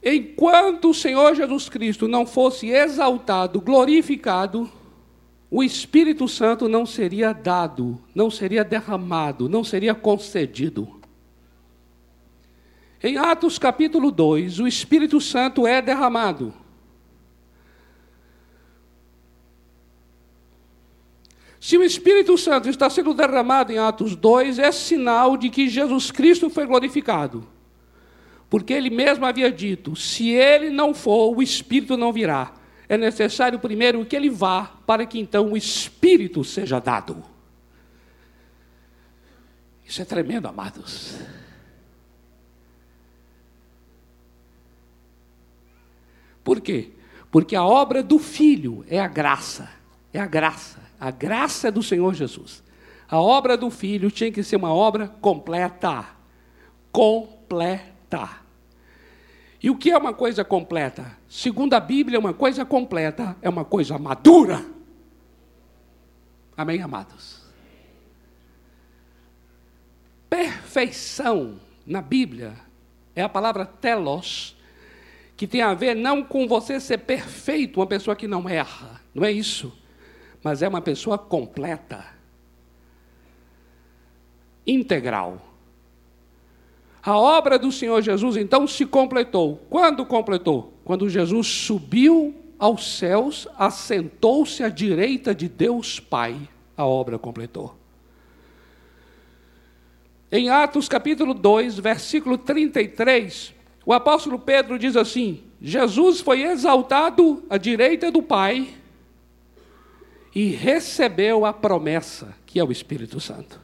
Enquanto 0.00 0.90
o 0.90 0.94
Senhor 0.94 1.34
Jesus 1.34 1.68
Cristo 1.68 2.06
não 2.06 2.24
fosse 2.24 2.68
exaltado, 2.68 3.60
glorificado, 3.60 4.70
o 5.50 5.64
Espírito 5.64 6.28
Santo 6.28 6.68
não 6.68 6.86
seria 6.86 7.32
dado, 7.32 8.00
não 8.14 8.30
seria 8.30 8.62
derramado, 8.62 9.48
não 9.48 9.64
seria 9.64 9.96
concedido. 9.96 11.00
Em 13.02 13.16
Atos 13.16 13.58
capítulo 13.58 14.12
2, 14.12 14.60
o 14.60 14.68
Espírito 14.68 15.20
Santo 15.20 15.66
é 15.66 15.82
derramado. 15.82 16.54
Se 21.60 21.76
o 21.76 21.82
Espírito 21.82 22.38
Santo 22.38 22.68
está 22.68 22.88
sendo 22.88 23.12
derramado 23.12 23.72
em 23.72 23.78
Atos 23.78 24.14
2, 24.14 24.58
é 24.58 24.70
sinal 24.70 25.36
de 25.36 25.50
que 25.50 25.68
Jesus 25.68 26.10
Cristo 26.10 26.48
foi 26.48 26.66
glorificado. 26.66 27.46
Porque 28.48 28.72
ele 28.72 28.90
mesmo 28.90 29.26
havia 29.26 29.50
dito: 29.50 29.96
se 29.96 30.30
ele 30.30 30.70
não 30.70 30.94
for, 30.94 31.36
o 31.36 31.42
Espírito 31.42 31.96
não 31.96 32.12
virá 32.12 32.54
é 32.88 32.96
necessário 32.96 33.58
primeiro 33.58 34.04
que 34.06 34.16
ele 34.16 34.30
vá, 34.30 34.64
para 34.86 35.04
que 35.04 35.18
então 35.18 35.52
o 35.52 35.56
Espírito 35.56 36.42
seja 36.42 36.80
dado. 36.80 37.22
Isso 39.84 40.00
é 40.00 40.04
tremendo, 40.04 40.48
amados. 40.48 41.18
Por 46.42 46.62
quê? 46.62 46.92
Porque 47.30 47.54
a 47.54 47.62
obra 47.62 48.02
do 48.02 48.18
Filho 48.18 48.84
é 48.88 48.98
a 48.98 49.06
graça, 49.06 49.70
é 50.12 50.18
a 50.18 50.26
graça, 50.26 50.80
a 50.98 51.10
graça 51.10 51.70
do 51.70 51.82
Senhor 51.82 52.14
Jesus. 52.14 52.62
A 53.08 53.18
obra 53.18 53.56
do 53.56 53.70
Filho 53.70 54.10
tinha 54.10 54.30
que 54.30 54.42
ser 54.42 54.56
uma 54.56 54.72
obra 54.72 55.08
completa. 55.08 56.04
Completa. 56.92 58.48
E 59.62 59.70
o 59.70 59.76
que 59.76 59.90
é 59.90 59.98
uma 59.98 60.14
coisa 60.14 60.44
completa? 60.44 61.16
Segundo 61.28 61.74
a 61.74 61.80
Bíblia, 61.80 62.18
uma 62.18 62.34
coisa 62.34 62.64
completa 62.64 63.36
é 63.42 63.48
uma 63.48 63.64
coisa 63.64 63.98
madura. 63.98 64.64
Amém, 66.56 66.82
amados? 66.82 67.42
Perfeição 70.28 71.58
na 71.86 72.02
Bíblia 72.02 72.54
é 73.16 73.22
a 73.22 73.28
palavra 73.28 73.64
telos, 73.64 74.56
que 75.36 75.46
tem 75.46 75.62
a 75.62 75.72
ver 75.72 75.94
não 75.94 76.22
com 76.22 76.46
você 76.46 76.78
ser 76.78 76.98
perfeito, 76.98 77.80
uma 77.80 77.86
pessoa 77.86 78.14
que 78.14 78.28
não 78.28 78.48
erra, 78.48 79.00
não 79.14 79.24
é 79.24 79.32
isso, 79.32 79.72
mas 80.42 80.62
é 80.62 80.68
uma 80.68 80.80
pessoa 80.80 81.18
completa, 81.18 82.04
integral. 84.66 85.40
A 87.02 87.16
obra 87.16 87.58
do 87.58 87.72
Senhor 87.72 88.02
Jesus 88.02 88.36
então 88.36 88.66
se 88.66 88.84
completou. 88.84 89.62
Quando 89.70 90.04
completou? 90.04 90.74
Quando 90.84 91.08
Jesus 91.08 91.46
subiu 91.46 92.34
aos 92.58 92.98
céus, 92.98 93.48
assentou-se 93.56 94.62
à 94.62 94.68
direita 94.68 95.34
de 95.34 95.48
Deus 95.48 96.00
Pai, 96.00 96.36
a 96.76 96.84
obra 96.84 97.18
completou. 97.18 97.74
Em 100.30 100.50
Atos 100.50 100.88
capítulo 100.88 101.32
2, 101.32 101.78
versículo 101.78 102.36
33, 102.36 103.54
o 103.86 103.94
apóstolo 103.94 104.38
Pedro 104.38 104.78
diz 104.78 104.94
assim: 104.94 105.42
Jesus 105.62 106.20
foi 106.20 106.42
exaltado 106.42 107.42
à 107.48 107.56
direita 107.56 108.10
do 108.10 108.22
Pai 108.22 108.68
e 110.34 110.48
recebeu 110.48 111.44
a 111.44 111.52
promessa, 111.52 112.34
que 112.46 112.58
é 112.58 112.64
o 112.64 112.72
Espírito 112.72 113.20
Santo. 113.20 113.60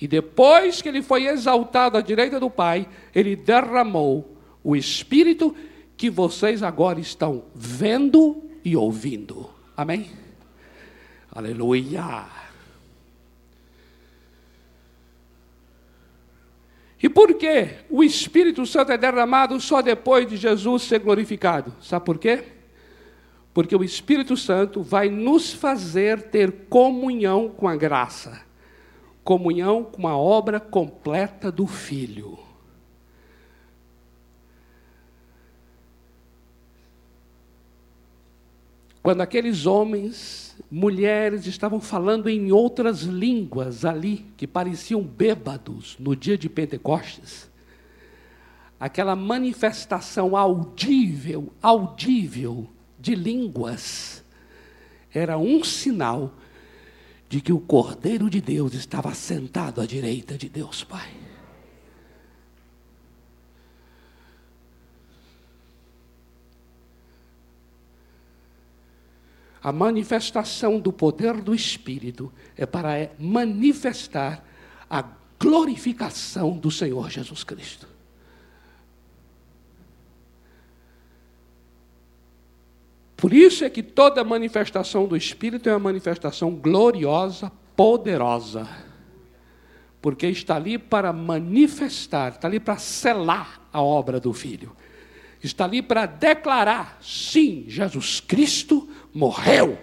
E 0.00 0.06
depois 0.06 0.82
que 0.82 0.88
ele 0.88 1.02
foi 1.02 1.26
exaltado 1.26 1.96
à 1.96 2.00
direita 2.00 2.38
do 2.38 2.50
Pai, 2.50 2.86
ele 3.14 3.34
derramou 3.34 4.36
o 4.62 4.76
Espírito 4.76 5.56
que 5.96 6.10
vocês 6.10 6.62
agora 6.62 7.00
estão 7.00 7.44
vendo 7.54 8.42
e 8.64 8.76
ouvindo. 8.76 9.48
Amém? 9.76 10.10
Aleluia! 11.32 12.26
E 17.02 17.08
por 17.08 17.34
que 17.34 17.68
o 17.90 18.02
Espírito 18.02 18.64
Santo 18.66 18.92
é 18.92 18.98
derramado 18.98 19.60
só 19.60 19.80
depois 19.80 20.26
de 20.28 20.36
Jesus 20.36 20.82
ser 20.82 20.98
glorificado? 20.98 21.74
Sabe 21.80 22.04
por 22.04 22.18
quê? 22.18 22.55
Porque 23.56 23.74
o 23.74 23.82
Espírito 23.82 24.36
Santo 24.36 24.82
vai 24.82 25.08
nos 25.08 25.50
fazer 25.50 26.28
ter 26.28 26.66
comunhão 26.68 27.48
com 27.48 27.66
a 27.66 27.74
graça 27.74 28.46
comunhão 29.26 29.82
com 29.82 30.06
a 30.06 30.16
obra 30.16 30.60
completa 30.60 31.50
do 31.50 31.66
Filho. 31.66 32.38
Quando 39.02 39.20
aqueles 39.20 39.66
homens, 39.66 40.56
mulheres 40.70 41.44
estavam 41.46 41.80
falando 41.80 42.28
em 42.28 42.52
outras 42.52 43.02
línguas 43.02 43.84
ali, 43.84 44.24
que 44.36 44.46
pareciam 44.46 45.02
bêbados 45.02 45.96
no 45.98 46.14
dia 46.14 46.38
de 46.38 46.48
Pentecostes, 46.48 47.50
aquela 48.78 49.16
manifestação 49.16 50.36
audível, 50.36 51.52
audível 51.60 52.68
de 53.06 53.14
línguas, 53.14 54.24
era 55.14 55.38
um 55.38 55.62
sinal 55.62 56.34
de 57.28 57.40
que 57.40 57.52
o 57.52 57.60
Cordeiro 57.60 58.28
de 58.28 58.40
Deus 58.40 58.74
estava 58.74 59.14
sentado 59.14 59.80
à 59.80 59.86
direita 59.86 60.36
de 60.36 60.48
Deus 60.48 60.82
Pai. 60.82 61.14
A 69.62 69.70
manifestação 69.70 70.80
do 70.80 70.92
poder 70.92 71.40
do 71.40 71.54
Espírito 71.54 72.32
é 72.56 72.66
para 72.66 73.12
manifestar 73.20 74.44
a 74.90 75.04
glorificação 75.38 76.58
do 76.58 76.72
Senhor 76.72 77.08
Jesus 77.08 77.44
Cristo. 77.44 77.95
Por 83.16 83.32
isso 83.32 83.64
é 83.64 83.70
que 83.70 83.82
toda 83.82 84.22
manifestação 84.22 85.06
do 85.06 85.16
Espírito 85.16 85.68
é 85.68 85.72
uma 85.72 85.78
manifestação 85.78 86.50
gloriosa, 86.50 87.50
poderosa. 87.74 88.68
Porque 90.02 90.26
está 90.26 90.56
ali 90.56 90.76
para 90.76 91.12
manifestar, 91.12 92.32
está 92.32 92.46
ali 92.46 92.60
para 92.60 92.76
selar 92.76 93.66
a 93.72 93.80
obra 93.80 94.20
do 94.20 94.32
Filho. 94.32 94.76
Está 95.42 95.64
ali 95.64 95.80
para 95.80 96.04
declarar: 96.04 96.98
sim, 97.00 97.64
Jesus 97.68 98.20
Cristo 98.20 98.88
morreu. 99.12 99.78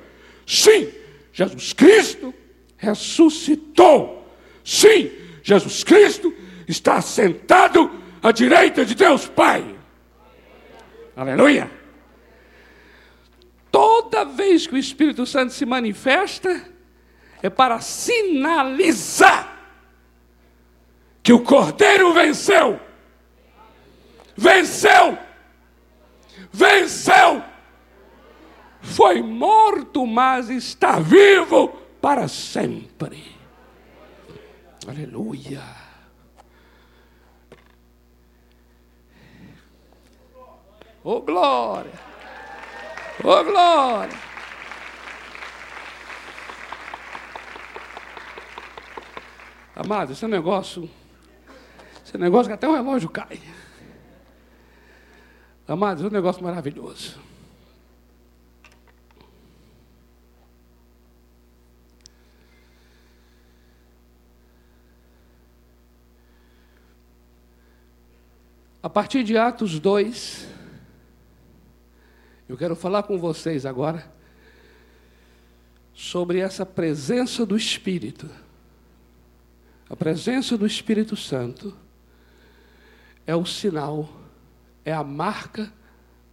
Sim, 0.45 0.89
Jesus 1.31 1.73
Cristo 1.73 2.33
ressuscitou. 2.77 4.27
Sim, 4.63 5.11
Jesus 5.41 5.83
Cristo 5.83 6.33
está 6.67 7.01
sentado 7.01 7.89
à 8.21 8.31
direita 8.31 8.85
de 8.85 8.93
Deus 8.93 9.27
Pai. 9.27 9.75
Aleluia. 11.15 11.82
Toda 13.73 14.23
vez 14.23 14.67
que 14.67 14.75
o 14.75 14.77
Espírito 14.77 15.25
Santo 15.25 15.51
se 15.51 15.65
manifesta, 15.65 16.63
é 17.41 17.49
para 17.49 17.81
sinalizar 17.81 19.51
que 21.23 21.33
o 21.33 21.43
Cordeiro 21.43 22.13
venceu. 22.13 22.79
Venceu! 24.37 25.17
Venceu! 26.51 27.43
Foi 28.79 29.23
morto, 29.23 30.05
mas 30.05 30.51
está 30.51 30.99
vivo 30.99 31.69
para 31.99 32.27
sempre. 32.27 33.35
Aleluia. 34.87 35.63
Oh, 41.03 41.21
glória! 41.21 42.12
Ô 43.21 43.29
oh, 43.29 43.43
glória! 43.43 44.17
Amado, 49.75 50.13
esse 50.13 50.23
é 50.23 50.27
um 50.27 50.31
negócio. 50.31 50.89
Esse 52.03 52.15
é 52.15 52.17
um 52.17 52.21
negócio 52.21 52.47
que 52.47 52.53
até 52.53 52.67
o 52.67 52.73
relógio 52.73 53.09
cai. 53.09 53.39
Amados, 55.67 56.03
é 56.03 56.07
um 56.07 56.11
negócio 56.11 56.43
maravilhoso. 56.43 57.19
A 68.81 68.89
partir 68.89 69.23
de 69.23 69.37
Atos 69.37 69.79
2, 69.79 70.52
eu 72.53 72.57
quero 72.57 72.75
falar 72.75 73.01
com 73.01 73.17
vocês 73.17 73.65
agora 73.65 74.07
sobre 75.91 76.37
essa 76.37 76.63
presença 76.63 77.47
do 77.47 77.57
Espírito. 77.57 78.29
A 79.89 79.95
presença 79.95 80.55
do 80.55 80.63
Espírito 80.63 81.15
Santo 81.15 81.75
é 83.25 83.35
o 83.35 83.43
sinal, 83.43 84.07
é 84.85 84.93
a 84.93 85.03
marca 85.03 85.73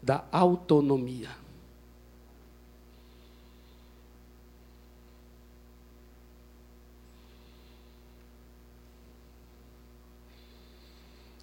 da 0.02 0.22
autonomia. 0.30 1.30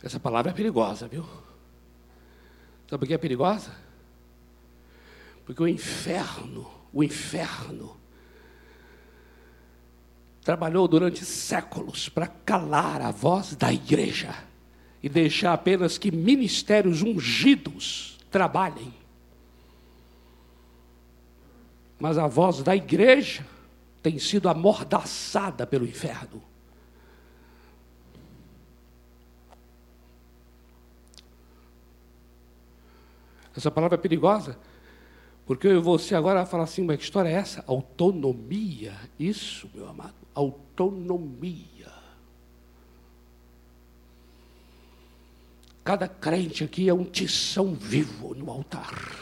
Essa 0.03 0.19
palavra 0.19 0.51
é 0.51 0.53
perigosa, 0.53 1.07
viu? 1.07 1.23
Sabe 2.87 2.99
por 2.99 3.07
que 3.07 3.15
é 3.15 3.17
perigosa? 3.17 3.86
Porque 5.47 5.63
o 5.63 5.67
inferno, 5.67 6.69
o 6.91 7.01
inferno, 7.01 7.95
trabalhou 10.41 10.89
durante 10.89 11.23
séculos 11.23 12.09
para 12.09 12.27
calar 12.27 13.01
a 13.01 13.11
voz 13.11 13.55
da 13.55 13.71
igreja 13.71 14.35
e 15.01 15.07
deixar 15.07 15.53
apenas 15.53 15.97
que 15.97 16.11
ministérios 16.11 17.01
ungidos 17.01 18.17
trabalhem. 18.29 18.93
Mas 21.97 22.17
a 22.17 22.27
voz 22.27 22.61
da 22.61 22.75
igreja 22.75 23.47
tem 24.03 24.19
sido 24.19 24.49
amordaçada 24.49 25.65
pelo 25.65 25.87
inferno. 25.87 26.43
Essa 33.55 33.71
palavra 33.71 33.95
é 33.95 33.97
perigosa, 33.97 34.59
porque 35.47 35.65
eu 35.65 35.77
e 35.77 35.79
você 35.79 36.13
agora 36.13 36.45
falar 36.45 36.65
assim, 36.65 36.83
mas 36.83 36.97
que 36.97 37.03
história 37.05 37.29
é 37.29 37.33
essa? 37.33 37.63
Autonomia. 37.65 38.93
Isso, 39.17 39.69
meu 39.73 39.87
amado, 39.87 40.13
autonomia. 40.35 41.87
Cada 45.85 46.05
crente 46.05 46.65
aqui 46.65 46.89
é 46.89 46.93
um 46.93 47.05
tição 47.05 47.73
vivo 47.73 48.35
no 48.35 48.51
altar. 48.51 49.15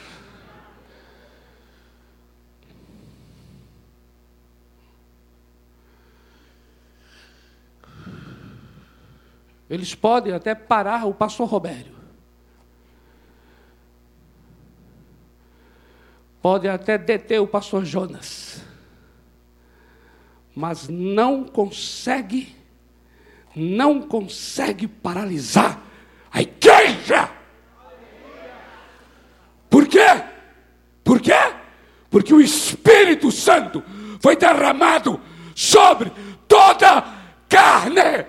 Eles 9.70 9.94
podem 9.94 10.34
até 10.34 10.56
parar 10.56 11.06
o 11.06 11.14
pastor 11.14 11.48
Robério. 11.48 11.95
Pode 16.46 16.68
até 16.68 16.96
deter 16.96 17.42
o 17.42 17.48
pastor 17.48 17.84
Jonas, 17.84 18.64
mas 20.56 20.88
não 20.88 21.44
consegue, 21.44 22.56
não 23.56 24.00
consegue 24.00 24.88
paralisar 24.88 25.82
a 26.32 26.44
igreja. 26.44 27.32
Por 29.68 29.88
quê? 29.88 30.06
Por 31.04 31.20
quê? 31.20 31.34
Porque 32.12 32.32
o 32.32 32.40
Espírito 32.40 33.32
Santo 33.32 33.84
foi 34.22 34.36
derramado 34.36 35.20
sobre 35.56 36.12
toda 36.48 37.12
carne. 37.50 38.24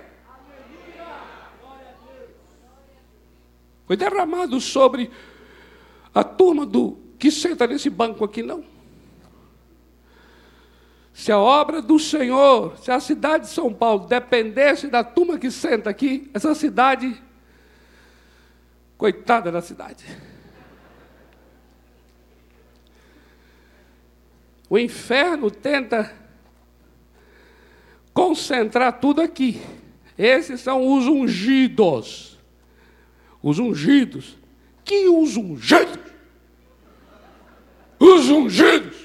Foi 3.86 3.94
derramado 3.94 4.58
sobre 4.58 5.10
a 6.14 6.24
turma 6.24 6.64
do 6.64 7.05
que 7.18 7.30
senta 7.30 7.66
nesse 7.66 7.88
banco 7.90 8.24
aqui, 8.24 8.42
não. 8.42 8.64
Se 11.12 11.32
a 11.32 11.38
obra 11.38 11.80
do 11.80 11.98
Senhor, 11.98 12.76
se 12.78 12.90
a 12.90 13.00
cidade 13.00 13.44
de 13.44 13.50
São 13.50 13.72
Paulo 13.72 14.06
dependesse 14.06 14.88
da 14.88 15.02
turma 15.02 15.38
que 15.38 15.50
senta 15.50 15.88
aqui, 15.88 16.30
essa 16.34 16.54
cidade, 16.54 17.20
coitada 18.98 19.50
da 19.50 19.62
cidade. 19.62 20.04
O 24.68 24.78
inferno 24.78 25.50
tenta 25.50 26.12
concentrar 28.12 29.00
tudo 29.00 29.22
aqui. 29.22 29.62
Esses 30.18 30.60
são 30.60 30.86
os 30.96 31.06
ungidos. 31.06 32.38
Os 33.42 33.58
ungidos. 33.58 34.36
Que 34.84 35.08
os 35.08 35.36
ungidos? 35.36 36.15
Os 37.98 38.28
ungidos. 38.30 38.96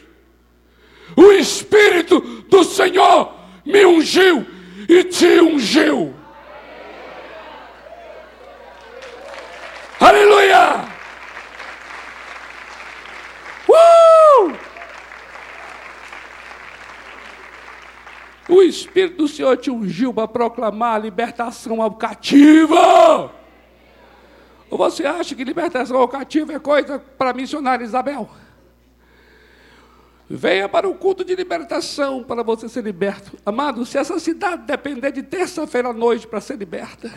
O 1.15 1.31
Espírito 1.33 2.19
do 2.49 2.63
Senhor 2.63 3.33
me 3.65 3.85
ungiu 3.85 4.45
e 4.87 5.03
te 5.03 5.39
ungiu. 5.39 6.13
Aleluia! 9.99 10.85
Uh! 13.69 14.53
O 18.49 18.61
Espírito 18.63 19.17
do 19.17 19.27
Senhor 19.27 19.55
te 19.57 19.69
ungiu 19.69 20.13
para 20.13 20.27
proclamar 20.27 20.95
a 20.95 20.99
libertação 20.99 21.81
ao 21.81 21.91
cativo. 21.91 22.75
Ou 24.69 24.77
você 24.77 25.05
acha 25.05 25.35
que 25.35 25.43
libertação 25.43 25.97
ao 25.97 26.07
cativo 26.07 26.51
é 26.51 26.59
coisa 26.59 26.97
para 26.99 27.33
missionária 27.33 27.83
Isabel? 27.83 28.29
Venha 30.33 30.69
para 30.69 30.87
o 30.87 30.95
culto 30.95 31.25
de 31.25 31.35
libertação 31.35 32.23
para 32.23 32.41
você 32.41 32.69
ser 32.69 32.85
liberto. 32.85 33.37
Amado, 33.45 33.85
se 33.85 33.97
essa 33.97 34.17
cidade 34.17 34.63
depender 34.63 35.11
de 35.11 35.21
terça-feira 35.21 35.89
à 35.89 35.93
noite 35.93 36.25
para 36.25 36.39
ser 36.39 36.57
liberta, 36.57 37.11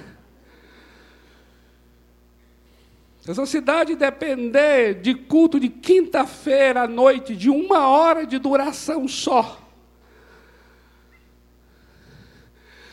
se 3.20 3.30
essa 3.30 3.46
cidade 3.46 3.94
depender 3.94 4.94
de 4.94 5.14
culto 5.14 5.60
de 5.60 5.68
quinta-feira 5.68 6.82
à 6.82 6.88
noite, 6.88 7.36
de 7.36 7.48
uma 7.48 7.88
hora 7.88 8.26
de 8.26 8.36
duração 8.36 9.06
só, 9.06 9.60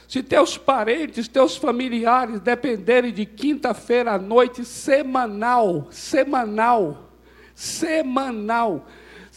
se 0.08 0.22
teus 0.22 0.56
parentes, 0.56 1.28
teus 1.28 1.58
familiares 1.58 2.40
dependerem 2.42 3.12
de 3.12 3.26
quinta-feira 3.26 4.12
à 4.12 4.18
noite 4.20 4.64
semanal, 4.64 5.88
semanal, 5.90 7.10
semanal, 7.56 8.86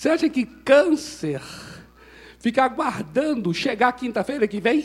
você 0.04 0.10
acha 0.10 0.28
que 0.28 0.44
câncer 0.44 1.40
fica 2.38 2.62
aguardando 2.62 3.54
chegar 3.54 3.90
quinta-feira 3.92 4.46
que 4.46 4.60
vem? 4.60 4.84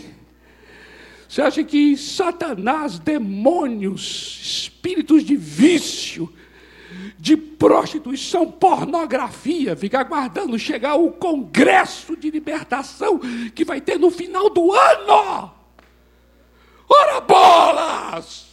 Você 1.28 1.42
acha 1.42 1.62
que 1.62 1.98
Satanás, 1.98 3.00
demônios, 3.00 4.40
espíritos 4.42 5.26
de 5.26 5.36
vício, 5.36 6.34
de 7.18 7.36
prostituição, 7.36 8.50
pornografia, 8.50 9.76
fica 9.76 10.00
aguardando 10.00 10.58
chegar 10.58 10.96
o 10.96 11.12
congresso 11.12 12.16
de 12.16 12.32
libertação 12.32 13.20
que 13.54 13.66
vai 13.66 13.82
ter 13.82 14.00
no 14.00 14.10
final 14.10 14.50
do 14.50 14.72
ano? 14.72 15.52
Ora 16.88 17.20
bolas! 17.20 18.49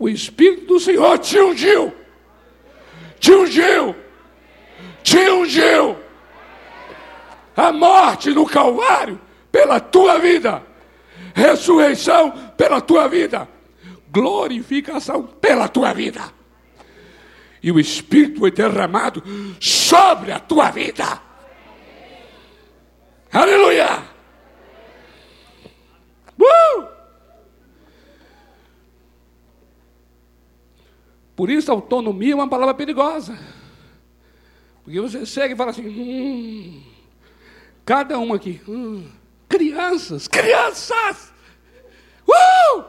O 0.00 0.08
Espírito 0.08 0.64
do 0.64 0.80
Senhor 0.80 1.18
te 1.18 1.38
ungiu. 1.38 1.92
Te 3.18 3.34
ungiu. 3.34 3.94
Te 5.02 5.18
ungiu. 5.30 5.94
A 7.54 7.70
morte 7.70 8.30
no 8.30 8.46
Calvário 8.46 9.20
pela 9.52 9.78
tua 9.78 10.18
vida. 10.18 10.62
Ressurreição 11.34 12.30
pela 12.56 12.80
tua 12.80 13.08
vida. 13.08 13.46
Glorificação 14.10 15.24
pela 15.24 15.68
tua 15.68 15.92
vida. 15.92 16.32
E 17.62 17.70
o 17.70 17.78
Espírito 17.78 18.40
foi 18.40 18.50
derramado 18.50 19.22
sobre 19.60 20.32
a 20.32 20.40
tua 20.40 20.70
vida. 20.70 21.20
Aleluia! 23.30 24.02
Uh! 26.38 27.00
Por 31.40 31.48
isso, 31.48 31.72
autonomia 31.72 32.32
é 32.32 32.34
uma 32.34 32.50
palavra 32.50 32.74
perigosa. 32.74 33.38
Porque 34.84 35.00
você 35.00 35.24
chega 35.24 35.54
e 35.54 35.56
fala 35.56 35.70
assim, 35.70 35.88
hum, 35.88 36.82
cada 37.82 38.18
um 38.18 38.34
aqui, 38.34 38.60
hum, 38.68 39.06
crianças, 39.48 40.28
crianças! 40.28 41.32
Uh! 42.28 42.80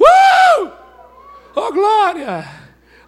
Uh! 0.00 0.72
Oh, 1.54 1.72
glória! 1.72 2.44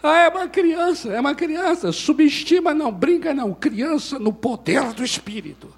Ah, 0.01 0.19
é 0.19 0.29
uma 0.29 0.47
criança, 0.47 1.13
é 1.13 1.19
uma 1.19 1.35
criança. 1.35 1.91
Subestima 1.91 2.73
não, 2.73 2.93
brinca 2.93 3.35
não. 3.35 3.53
Criança 3.53 4.21
no 4.21 4.33
poder 4.33 4.93
do 4.93 5.03
Espírito. 5.03 5.75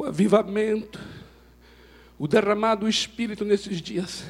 O 0.00 0.06
avivamento, 0.06 0.98
o 2.18 2.26
derramado 2.26 2.80
do 2.82 2.88
Espírito 2.88 3.44
nesses 3.44 3.82
dias. 3.82 4.24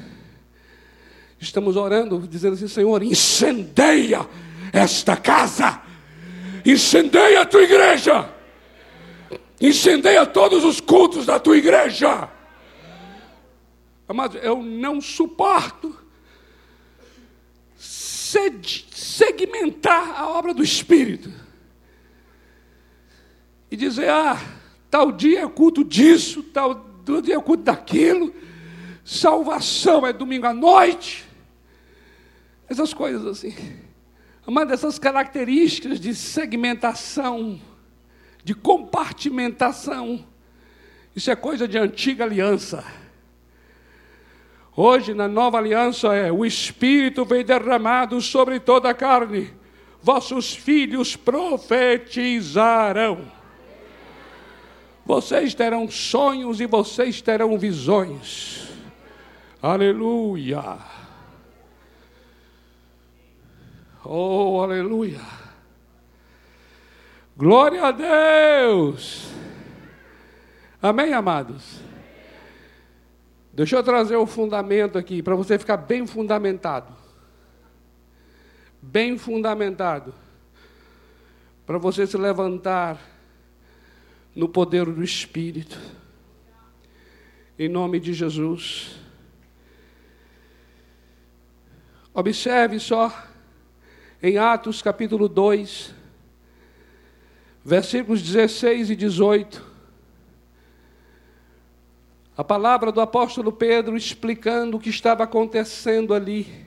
Estamos 1.38 1.76
orando, 1.76 2.26
dizendo 2.26 2.54
assim: 2.54 2.66
Senhor, 2.66 3.04
incendeia 3.04 4.28
esta 4.72 5.16
casa, 5.16 5.80
incendeia 6.66 7.42
a 7.42 7.46
tua 7.46 7.62
igreja, 7.62 8.28
incendeia 9.60 10.26
todos 10.26 10.64
os 10.64 10.80
cultos 10.80 11.24
da 11.24 11.38
tua 11.38 11.56
igreja. 11.56 12.28
Amados, 14.08 14.42
eu 14.42 14.60
não 14.60 15.00
suporto 15.00 15.96
segmentar 17.76 20.18
a 20.18 20.30
obra 20.30 20.52
do 20.52 20.64
Espírito 20.64 21.32
e 23.70 23.76
dizer, 23.76 24.10
ah, 24.10 24.36
tal 24.90 25.12
dia 25.12 25.42
é 25.42 25.48
culto 25.48 25.84
disso, 25.84 26.42
tal 26.42 26.84
dia 27.22 27.36
é 27.36 27.40
culto 27.40 27.62
daquilo, 27.62 28.34
salvação 29.04 30.04
é 30.06 30.12
domingo 30.12 30.46
à 30.46 30.52
noite, 30.52 31.24
essas 32.68 32.92
coisas 32.92 33.24
assim. 33.26 33.54
Uma 34.46 34.66
dessas 34.66 34.98
características 34.98 35.98
de 36.00 36.14
segmentação, 36.14 37.60
de 38.42 38.54
compartimentação, 38.54 40.26
isso 41.14 41.30
é 41.30 41.36
coisa 41.36 41.68
de 41.68 41.78
antiga 41.78 42.24
aliança. 42.24 42.82
Hoje, 44.76 45.14
na 45.14 45.28
nova 45.28 45.58
aliança, 45.58 46.14
é 46.14 46.32
o 46.32 46.44
Espírito 46.44 47.24
vem 47.24 47.44
derramado 47.44 48.20
sobre 48.20 48.58
toda 48.58 48.90
a 48.90 48.94
carne, 48.94 49.52
vossos 50.02 50.52
filhos 50.54 51.14
profetizarão. 51.16 53.39
Vocês 55.10 55.54
terão 55.54 55.90
sonhos 55.90 56.60
e 56.60 56.66
vocês 56.66 57.20
terão 57.20 57.58
visões. 57.58 58.68
Aleluia. 59.60 60.62
Oh, 64.04 64.60
aleluia. 64.62 65.18
Glória 67.36 67.86
a 67.86 67.90
Deus. 67.90 69.32
Amém, 70.80 71.12
amados? 71.12 71.80
Deixa 73.52 73.74
eu 73.74 73.82
trazer 73.82 74.14
o 74.14 74.26
fundamento 74.26 74.96
aqui, 74.96 75.24
para 75.24 75.34
você 75.34 75.58
ficar 75.58 75.78
bem 75.78 76.06
fundamentado. 76.06 76.94
Bem 78.80 79.18
fundamentado. 79.18 80.14
Para 81.66 81.78
você 81.78 82.06
se 82.06 82.16
levantar 82.16 83.09
no 84.34 84.48
poder 84.48 84.86
do 84.86 85.02
Espírito. 85.02 85.78
Em 87.58 87.68
nome 87.68 88.00
de 88.00 88.12
Jesus. 88.12 88.96
Observe 92.12 92.80
só 92.80 93.12
em 94.22 94.36
Atos 94.36 94.82
capítulo 94.82 95.28
2, 95.28 95.94
versículos 97.64 98.22
16 98.22 98.90
e 98.90 98.96
18. 98.96 99.70
A 102.36 102.44
palavra 102.44 102.90
do 102.90 103.00
apóstolo 103.00 103.52
Pedro 103.52 103.96
explicando 103.96 104.76
o 104.76 104.80
que 104.80 104.88
estava 104.88 105.24
acontecendo 105.24 106.14
ali. 106.14 106.66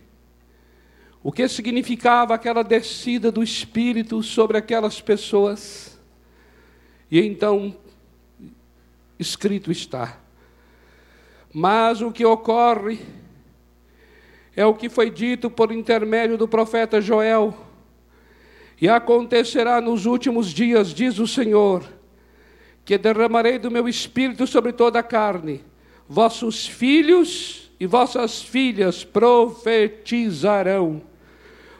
O 1.23 1.31
que 1.31 1.47
significava 1.47 2.35
aquela 2.35 2.63
descida 2.63 3.31
do 3.31 3.41
Espírito 3.41 4.21
sobre 4.21 4.57
aquelas 4.57 5.01
pessoas. 5.01 5.92
E 7.13 7.21
então, 7.21 7.75
escrito 9.19 9.71
está. 9.71 10.17
Mas 11.53 12.01
o 12.01 12.11
que 12.11 12.25
ocorre 12.25 12.99
é 14.55 14.65
o 14.65 14.73
que 14.73 14.89
foi 14.89 15.11
dito 15.11 15.47
por 15.47 15.71
intermédio 15.71 16.39
do 16.39 16.47
profeta 16.47 16.99
Joel. 16.99 17.55
E 18.81 18.89
acontecerá 18.89 19.79
nos 19.79 20.07
últimos 20.07 20.47
dias, 20.47 20.91
diz 20.91 21.19
o 21.19 21.27
Senhor 21.27 21.83
que 22.83 22.97
derramarei 22.97 23.59
do 23.59 23.69
meu 23.69 23.87
espírito 23.87 24.47
sobre 24.47 24.73
toda 24.73 24.97
a 24.97 25.03
carne. 25.03 25.63
Vossos 26.09 26.65
filhos 26.65 27.71
e 27.79 27.85
vossas 27.85 28.41
filhas 28.41 29.03
profetizarão. 29.03 30.99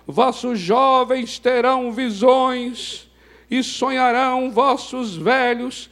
Vossos 0.06 0.60
jovens 0.60 1.40
terão 1.40 1.92
visões 1.92 3.12
e 3.54 3.64
sonharão 3.64 4.50
vossos 4.50 5.16
velhos 5.16 5.88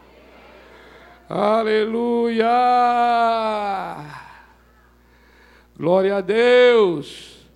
Aleluia! 1.28 2.46
Glória 5.76 6.18
a 6.18 6.22
Deus! 6.22 7.48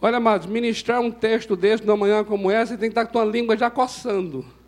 Olha, 0.00 0.18
amados, 0.18 0.46
ministrar 0.46 1.00
um 1.00 1.10
texto 1.10 1.56
desse 1.56 1.84
numa 1.84 1.96
manhã 1.96 2.22
como 2.22 2.52
essa, 2.52 2.78
tem 2.78 2.88
que 2.88 2.98
estar 2.98 3.06
com 3.06 3.18
a 3.18 3.24
língua 3.24 3.56
já 3.56 3.68
coçando. 3.68 4.59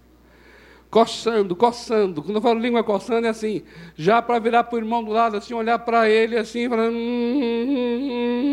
Coçando, 0.93 1.57
coçando. 1.57 2.23
Quando 2.23 2.37
eu 2.37 2.43
falo 2.43 2.61
língua 2.61 2.85
coçando, 2.85 3.27
é 3.27 3.31
assim, 3.31 3.63
já 3.97 4.21
para 4.21 4.39
virar 4.39 4.65
para 4.65 4.77
o 4.77 4.79
irmão 4.79 5.03
do 5.03 5.11
lado, 5.11 5.39
assim, 5.39 5.55
olhar 5.55 5.79
para 5.79 6.07
ele 6.09 6.37
assim, 6.37 6.69
falando. 6.69 6.95
Hum, 6.95 8.45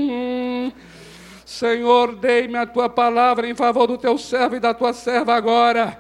Senhor, 1.45 2.15
dei-me 2.15 2.57
a 2.57 2.65
tua 2.65 2.87
palavra 2.87 3.45
em 3.45 3.53
favor 3.53 3.87
do 3.87 3.97
teu 3.97 4.17
servo 4.17 4.55
e 4.55 4.59
da 4.61 4.73
tua 4.73 4.93
serva 4.93 5.35
agora 5.35 5.99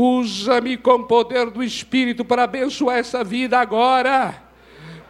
Usa-me 0.00 0.76
com 0.76 1.02
poder 1.04 1.50
do 1.50 1.60
Espírito 1.60 2.24
para 2.24 2.44
abençoar 2.44 2.98
essa 2.98 3.24
vida 3.24 3.58
agora. 3.58 4.42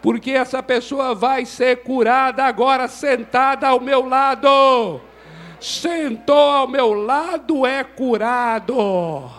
Porque 0.00 0.30
essa 0.30 0.62
pessoa 0.62 1.14
vai 1.14 1.44
ser 1.44 1.82
curada 1.82 2.44
agora, 2.44 2.88
sentada 2.88 3.68
ao 3.68 3.80
meu 3.80 4.08
lado. 4.08 4.98
Sentou 5.60 6.38
ao 6.38 6.66
meu 6.66 6.94
lado, 6.94 7.66
é 7.66 7.84
curado. 7.84 9.37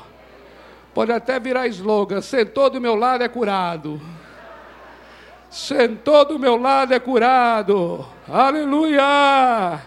Pode 0.94 1.12
até 1.12 1.40
virar 1.40 1.68
slogan: 1.68 2.22
sentou 2.22 2.70
do 2.70 2.82
meu 2.82 2.96
lado, 2.96 3.24
é 3.24 3.28
curado. 3.28 4.02
Sentou 5.50 6.26
do 6.26 6.38
meu 6.38 6.58
lado, 6.58 6.94
é 6.94 7.00
curado. 7.00 8.06
Aleluia 8.28 9.82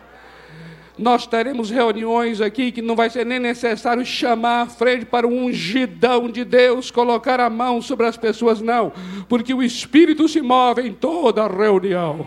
nós 0.98 1.26
teremos 1.26 1.70
reuniões 1.70 2.40
aqui 2.40 2.70
que 2.70 2.82
não 2.82 2.94
vai 2.94 3.08
ser 3.10 3.24
nem 3.24 3.38
necessário 3.38 4.04
chamar 4.04 4.62
à 4.62 4.66
frente 4.66 5.04
para 5.04 5.26
um 5.26 5.46
ungidão 5.46 6.28
de 6.28 6.44
Deus, 6.44 6.90
colocar 6.90 7.40
a 7.40 7.50
mão 7.50 7.80
sobre 7.80 8.06
as 8.06 8.16
pessoas, 8.16 8.60
não, 8.60 8.92
porque 9.28 9.54
o 9.54 9.62
Espírito 9.62 10.28
se 10.28 10.40
move 10.40 10.82
em 10.82 10.92
toda 10.92 11.42
a 11.42 11.48
reunião. 11.48 12.26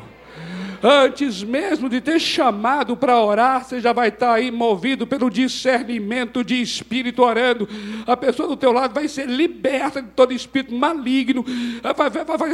Antes 0.87 1.41
mesmo 1.41 1.89
de 1.89 1.99
ter 1.99 2.19
chamado 2.19 2.95
para 2.95 3.19
orar, 3.19 3.65
você 3.65 3.81
já 3.81 3.91
vai 3.91 4.09
estar 4.09 4.31
aí 4.31 4.51
movido 4.51 5.07
pelo 5.07 5.31
discernimento 5.31 6.43
de 6.43 6.61
espírito 6.61 7.23
orando. 7.23 7.67
A 8.05 8.15
pessoa 8.15 8.47
do 8.47 8.55
teu 8.55 8.71
lado 8.71 8.93
vai 8.93 9.07
ser 9.07 9.27
liberta 9.27 9.99
de 9.99 10.09
todo 10.09 10.31
espírito 10.31 10.75
maligno. 10.75 11.43
Vai, 11.81 12.09
vai, 12.11 12.23
vai, 12.23 12.37
vai, 12.37 12.53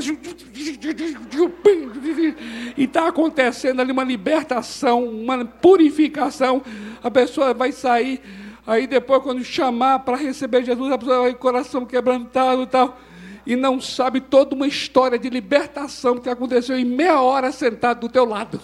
e 2.78 2.84
está 2.86 3.10
acontecendo 3.10 3.82
ali 3.82 3.92
uma 3.92 4.06
libertação, 4.06 5.04
uma 5.04 5.44
purificação. 5.44 6.62
A 7.04 7.12
pessoa 7.12 7.54
vai 7.54 7.74
sair. 7.74 8.22
Aí 8.66 8.88
depois, 8.88 9.22
quando 9.24 9.44
chamar 9.44 10.00
para 10.00 10.16
receber 10.16 10.64
Jesus, 10.64 10.90
a 10.90 10.98
pessoa 10.98 11.24
vai 11.24 11.34
coração 11.34 11.86
quebrantado 11.86 12.64
e 12.64 12.68
tal 12.68 12.98
e 13.46 13.56
não 13.56 13.82
sabe 13.82 14.22
toda 14.22 14.56
uma 14.56 14.68
história 14.68 15.18
de 15.18 15.30
libertação 15.30 16.20
que 16.20 16.30
aconteceu 16.30 16.78
em 16.78 16.86
meia 16.86 17.22
hora 17.22 17.52
sentado 17.52 18.02
do 18.02 18.10
teu 18.10 18.26
lado. 18.26 18.62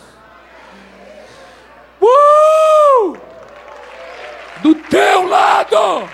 Uh! 2.02 3.18
Do 4.62 4.76
teu 4.76 5.28
lado! 5.28 6.10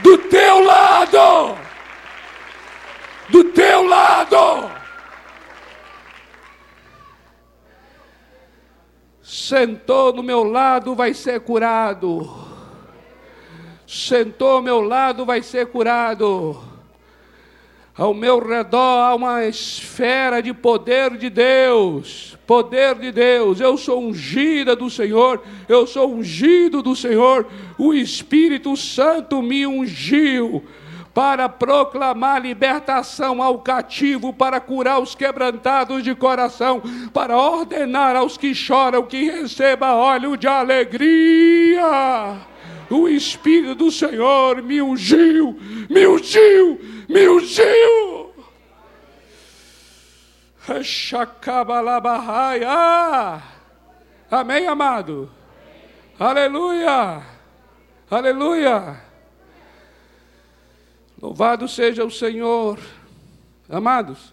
Do 0.00 0.18
teu 0.18 0.64
lado! 0.64 1.58
Do 3.28 3.44
teu 3.44 3.86
lado! 3.86 4.70
Sentou 9.22 10.12
no 10.12 10.22
meu 10.22 10.42
lado, 10.44 10.94
vai 10.94 11.12
ser 11.12 11.40
curado 11.40 12.45
sentou 13.86 14.48
ao 14.48 14.62
meu 14.62 14.80
lado 14.80 15.24
vai 15.24 15.42
ser 15.42 15.66
curado. 15.66 16.60
Ao 17.96 18.12
meu 18.12 18.46
redor 18.46 19.04
há 19.04 19.14
uma 19.14 19.46
esfera 19.46 20.42
de 20.42 20.52
poder 20.52 21.16
de 21.16 21.30
Deus, 21.30 22.36
poder 22.46 22.94
de 22.96 23.10
Deus. 23.10 23.58
Eu 23.58 23.78
sou 23.78 24.02
ungida 24.02 24.76
do 24.76 24.90
Senhor, 24.90 25.42
eu 25.66 25.86
sou 25.86 26.12
ungido 26.12 26.82
do 26.82 26.94
Senhor. 26.94 27.46
O 27.78 27.94
Espírito 27.94 28.76
Santo 28.76 29.40
me 29.40 29.66
ungiu 29.66 30.62
para 31.14 31.48
proclamar 31.48 32.42
libertação 32.42 33.42
ao 33.42 33.60
cativo, 33.60 34.30
para 34.30 34.60
curar 34.60 35.00
os 35.00 35.14
quebrantados 35.14 36.04
de 36.04 36.14
coração, 36.14 36.82
para 37.14 37.38
ordenar 37.38 38.14
aos 38.14 38.36
que 38.36 38.54
choram 38.54 39.04
que 39.04 39.24
receba 39.24 39.94
óleo 39.94 40.36
de 40.36 40.46
alegria. 40.46 41.80
O 42.88 43.08
Espírito 43.08 43.74
do 43.74 43.90
Senhor 43.90 44.62
me 44.62 44.80
ungiu, 44.80 45.58
me 45.90 46.06
ungiu, 46.06 46.80
me 47.08 47.28
ungiu. 47.28 48.34
Amém, 54.30 54.66
amado? 54.66 55.30
Aleluia! 56.18 57.22
Aleluia! 58.08 59.00
Louvado 61.20 61.66
seja 61.66 62.04
o 62.04 62.10
Senhor. 62.10 62.78
Amados, 63.68 64.32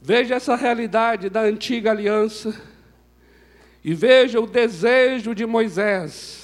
veja 0.00 0.36
essa 0.36 0.56
realidade 0.56 1.28
da 1.28 1.42
antiga 1.42 1.90
aliança 1.90 2.58
e 3.84 3.92
veja 3.92 4.40
o 4.40 4.46
desejo 4.46 5.34
de 5.34 5.44
Moisés 5.44 6.39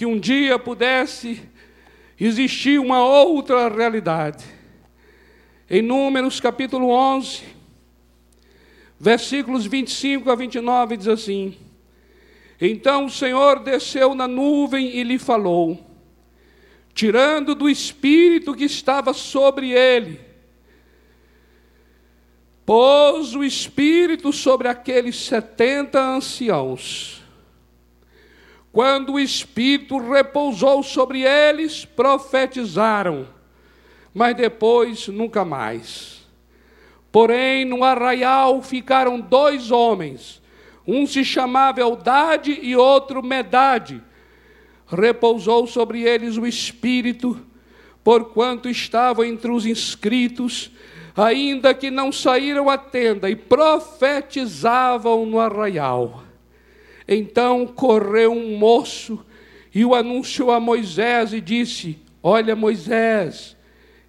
que 0.00 0.06
um 0.06 0.18
dia 0.18 0.58
pudesse 0.58 1.42
existir 2.18 2.80
uma 2.80 3.04
outra 3.04 3.68
realidade. 3.68 4.42
Em 5.68 5.82
Números 5.82 6.40
capítulo 6.40 6.88
11, 6.88 7.42
versículos 8.98 9.66
25 9.66 10.30
a 10.30 10.34
29 10.34 10.96
diz 10.96 11.06
assim: 11.06 11.54
Então 12.58 13.04
o 13.04 13.10
Senhor 13.10 13.58
desceu 13.62 14.14
na 14.14 14.26
nuvem 14.26 14.86
e 14.88 15.02
lhe 15.02 15.18
falou: 15.18 15.78
tirando 16.94 17.54
do 17.54 17.68
espírito 17.68 18.54
que 18.54 18.64
estava 18.64 19.12
sobre 19.12 19.70
ele, 19.70 20.18
pôs 22.64 23.34
o 23.34 23.44
espírito 23.44 24.32
sobre 24.32 24.66
aqueles 24.66 25.16
setenta 25.16 26.00
anciãos. 26.00 27.19
Quando 28.72 29.14
o 29.14 29.20
espírito 29.20 29.98
repousou 29.98 30.82
sobre 30.82 31.22
eles, 31.22 31.84
profetizaram, 31.84 33.26
mas 34.14 34.36
depois 34.36 35.08
nunca 35.08 35.44
mais. 35.44 36.20
Porém, 37.10 37.64
no 37.64 37.82
arraial 37.82 38.62
ficaram 38.62 39.20
dois 39.20 39.70
homens, 39.70 40.40
um 40.86 41.06
se 41.06 41.24
chamava 41.24 41.80
Eldade 41.80 42.58
e 42.62 42.76
outro 42.76 43.22
Medade 43.22 44.02
repousou 44.90 45.66
sobre 45.66 46.02
eles 46.02 46.36
o 46.36 46.46
Espírito, 46.46 47.40
porquanto 48.02 48.68
estavam 48.68 49.24
entre 49.24 49.50
os 49.50 49.64
inscritos, 49.64 50.70
ainda 51.16 51.72
que 51.74 51.90
não 51.90 52.10
saíram 52.10 52.68
à 52.68 52.76
tenda, 52.76 53.30
e 53.30 53.36
profetizavam 53.36 55.24
no 55.24 55.38
arraial. 55.38 56.24
Então 57.12 57.66
correu 57.66 58.30
um 58.30 58.56
moço 58.56 59.26
e 59.74 59.84
o 59.84 59.96
anunciou 59.96 60.52
a 60.52 60.60
Moisés 60.60 61.32
e 61.32 61.40
disse: 61.40 61.98
Olha, 62.22 62.54
Moisés, 62.54 63.56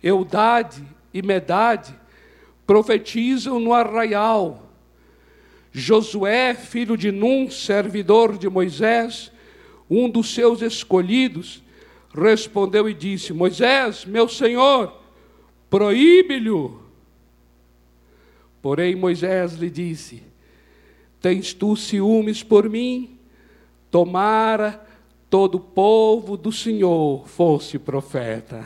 Eudade 0.03 0.83
e 1.11 1.23
Medade 1.23 1.95
profetizam 2.67 3.59
no 3.59 3.73
arraial. 3.73 4.69
Josué, 5.71 6.53
filho 6.53 6.95
de 6.95 7.11
Num, 7.11 7.49
servidor 7.49 8.37
de 8.37 8.47
Moisés, 8.47 9.31
um 9.89 10.07
dos 10.07 10.33
seus 10.33 10.61
escolhidos 10.61 11.63
respondeu 12.13 12.87
e 12.87 12.93
disse: 12.93 13.33
Moisés, 13.33 14.05
meu 14.05 14.29
senhor, 14.29 14.95
proíbe-lhe. 15.71 16.51
Porém, 18.61 18.95
Moisés 18.95 19.53
lhe 19.53 19.71
disse: 19.71 20.30
Tens 21.21 21.53
tu 21.53 21.75
ciúmes 21.75 22.41
por 22.41 22.67
mim? 22.67 23.19
Tomara 23.91 24.83
todo 25.29 25.55
o 25.55 25.59
povo 25.59 26.35
do 26.35 26.51
Senhor 26.51 27.27
fosse 27.27 27.77
profeta. 27.77 28.65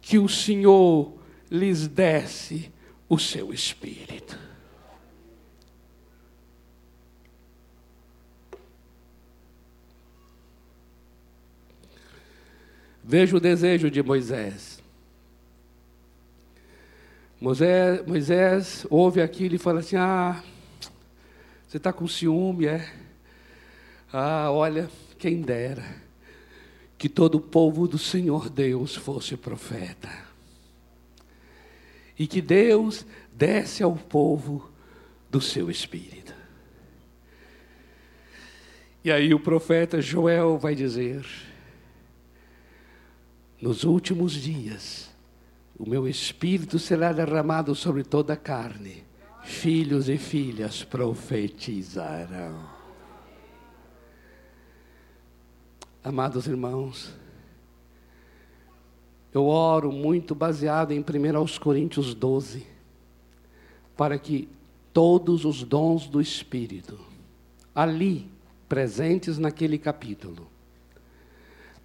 Que 0.00 0.18
o 0.18 0.28
Senhor 0.28 1.12
lhes 1.50 1.86
desse 1.86 2.72
o 3.08 3.18
seu 3.18 3.52
espírito. 3.52 4.38
Veja 13.04 13.36
o 13.36 13.40
desejo 13.40 13.90
de 13.90 14.02
Moisés. 14.02 14.71
Moisés, 17.42 18.06
Moisés 18.06 18.86
ouve 18.88 19.20
aquilo 19.20 19.56
e 19.56 19.58
fala 19.58 19.80
assim: 19.80 19.96
Ah, 19.96 20.40
você 21.66 21.76
está 21.76 21.92
com 21.92 22.06
ciúme, 22.06 22.66
é? 22.66 22.88
Ah, 24.12 24.48
olha, 24.52 24.88
quem 25.18 25.40
dera 25.40 25.84
que 26.96 27.08
todo 27.08 27.34
o 27.34 27.40
povo 27.40 27.88
do 27.88 27.98
Senhor 27.98 28.48
Deus 28.48 28.94
fosse 28.94 29.36
profeta. 29.36 30.08
E 32.16 32.28
que 32.28 32.40
Deus 32.40 33.04
desse 33.32 33.82
ao 33.82 33.96
povo 33.96 34.70
do 35.28 35.40
seu 35.40 35.68
espírito. 35.68 36.32
E 39.02 39.10
aí 39.10 39.34
o 39.34 39.40
profeta 39.40 40.00
Joel 40.00 40.58
vai 40.58 40.76
dizer: 40.76 41.26
nos 43.60 43.82
últimos 43.82 44.32
dias, 44.34 45.11
o 45.78 45.88
meu 45.88 46.06
espírito 46.06 46.78
será 46.78 47.12
derramado 47.12 47.74
sobre 47.74 48.04
toda 48.04 48.34
a 48.34 48.36
carne. 48.36 49.04
Filhos 49.42 50.08
e 50.08 50.18
filhas 50.18 50.84
profetizarão. 50.84 52.70
Amados 56.04 56.46
irmãos, 56.46 57.12
eu 59.32 59.46
oro 59.46 59.90
muito 59.90 60.34
baseado 60.34 60.92
em 60.92 61.00
1 61.00 61.04
Coríntios 61.60 62.14
12, 62.14 62.66
para 63.96 64.18
que 64.18 64.48
todos 64.92 65.44
os 65.44 65.64
dons 65.64 66.06
do 66.06 66.20
Espírito, 66.20 66.98
ali 67.74 68.30
presentes 68.68 69.38
naquele 69.38 69.78
capítulo, 69.78 70.46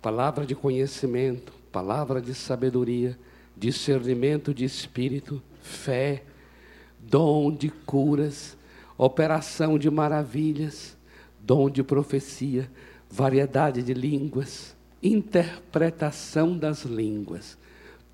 palavra 0.02 0.45
de 0.45 0.56
conhecimento, 0.56 1.54
palavra 1.71 2.21
de 2.21 2.34
sabedoria, 2.34 3.17
discernimento 3.58 4.54
de 4.54 4.63
espírito, 4.65 5.41
fé, 5.62 6.24
dom 7.00 7.52
de 7.52 7.70
curas, 7.70 8.58
operação 8.98 9.78
de 9.78 9.89
maravilhas, 9.89 10.98
dom 11.39 11.70
de 11.70 11.84
profecia, 11.84 12.70
variedade 13.10 13.82
de 13.82 13.93
línguas, 13.93 14.76
interpretação 15.02 16.58
das 16.58 16.84
línguas. 16.84 17.58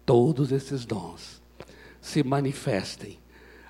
Todos 0.05 0.51
esses 0.51 0.85
dons 0.85 1.41
se 2.01 2.23
manifestem 2.23 3.17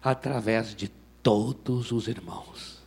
através 0.01 0.75
de 0.75 0.89
todos 1.21 1.91
os 1.91 2.07
irmãos. 2.07 2.82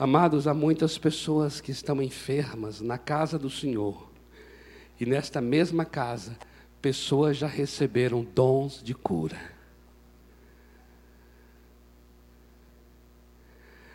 Amados, 0.00 0.46
há 0.46 0.54
muitas 0.54 0.96
pessoas 0.96 1.60
que 1.60 1.70
estão 1.70 2.00
enfermas 2.00 2.80
na 2.80 2.96
casa 2.96 3.38
do 3.38 3.50
Senhor. 3.50 4.10
E 4.98 5.04
nesta 5.04 5.42
mesma 5.42 5.84
casa, 5.84 6.38
pessoas 6.80 7.36
já 7.36 7.46
receberam 7.46 8.24
dons 8.24 8.82
de 8.82 8.94
cura. 8.94 9.38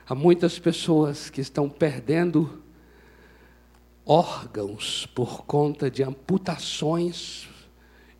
Há 0.08 0.14
muitas 0.14 0.60
pessoas 0.60 1.32
que 1.32 1.41
estão 1.41 1.68
perdendo 1.68 2.62
órgãos 4.06 5.08
por 5.08 5.43
conta 5.45 5.89
de 5.89 6.03
amputações 6.03 7.49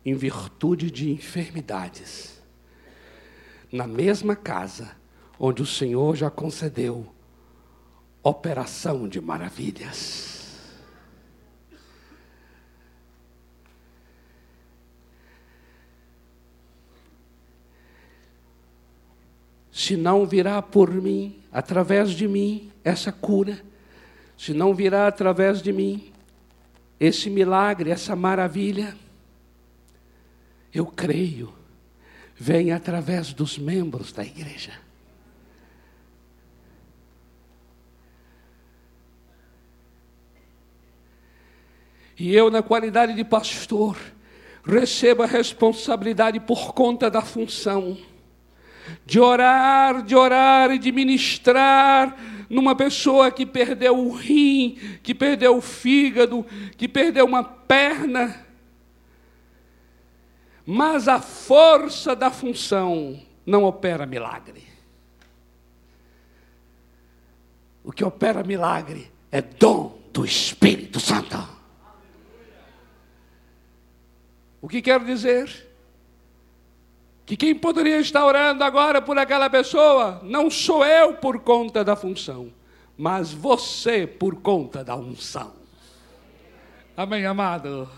em 0.04 0.12
virtude 0.12 0.90
de 0.90 1.12
enfermidades. 1.12 2.42
Na 3.70 3.86
mesma 3.86 4.34
casa 4.34 4.90
onde 5.38 5.62
o 5.62 5.66
Senhor 5.66 6.16
já 6.16 6.28
concedeu 6.28 7.14
operação 8.28 9.08
de 9.08 9.20
maravilhas. 9.20 10.34
Se 19.70 19.96
não 19.96 20.26
virá 20.26 20.60
por 20.60 20.90
mim, 20.90 21.40
através 21.52 22.10
de 22.10 22.26
mim, 22.26 22.72
essa 22.82 23.12
cura, 23.12 23.62
se 24.36 24.52
não 24.52 24.74
virá 24.74 25.06
através 25.06 25.62
de 25.62 25.72
mim, 25.72 26.12
esse 26.98 27.30
milagre, 27.30 27.90
essa 27.90 28.16
maravilha, 28.16 28.96
eu 30.74 30.86
creio, 30.86 31.54
vem 32.34 32.72
através 32.72 33.32
dos 33.32 33.56
membros 33.56 34.12
da 34.12 34.24
igreja. 34.24 34.85
E 42.18 42.34
eu, 42.34 42.50
na 42.50 42.62
qualidade 42.62 43.14
de 43.14 43.24
pastor, 43.24 43.96
recebo 44.64 45.22
a 45.22 45.26
responsabilidade 45.26 46.40
por 46.40 46.72
conta 46.72 47.10
da 47.10 47.20
função 47.20 47.96
de 49.04 49.20
orar, 49.20 50.02
de 50.02 50.14
orar 50.14 50.70
e 50.70 50.78
de 50.78 50.92
ministrar 50.92 52.16
numa 52.48 52.74
pessoa 52.74 53.30
que 53.30 53.44
perdeu 53.44 53.98
o 53.98 54.12
rim, 54.12 54.78
que 55.02 55.14
perdeu 55.14 55.56
o 55.56 55.60
fígado, 55.60 56.46
que 56.76 56.88
perdeu 56.88 57.24
uma 57.24 57.42
perna. 57.42 58.46
Mas 60.64 61.08
a 61.08 61.20
força 61.20 62.14
da 62.14 62.30
função 62.30 63.20
não 63.44 63.64
opera 63.64 64.06
milagre. 64.06 64.64
O 67.84 67.92
que 67.92 68.04
opera 68.04 68.42
milagre 68.42 69.10
é 69.30 69.40
dom 69.40 69.96
do 70.12 70.24
Espírito 70.24 70.98
Santo. 70.98 71.55
O 74.66 74.68
que 74.68 74.82
quero 74.82 75.04
dizer? 75.04 75.48
Que 77.24 77.36
quem 77.36 77.54
poderia 77.54 78.00
estar 78.00 78.26
orando 78.26 78.64
agora 78.64 79.00
por 79.00 79.16
aquela 79.16 79.48
pessoa 79.48 80.20
não 80.24 80.50
sou 80.50 80.84
eu 80.84 81.14
por 81.14 81.38
conta 81.38 81.84
da 81.84 81.94
função, 81.94 82.52
mas 82.98 83.32
você 83.32 84.08
por 84.08 84.34
conta 84.34 84.82
da 84.82 84.96
unção. 84.96 85.52
Amém, 86.96 87.24
amado? 87.24 87.88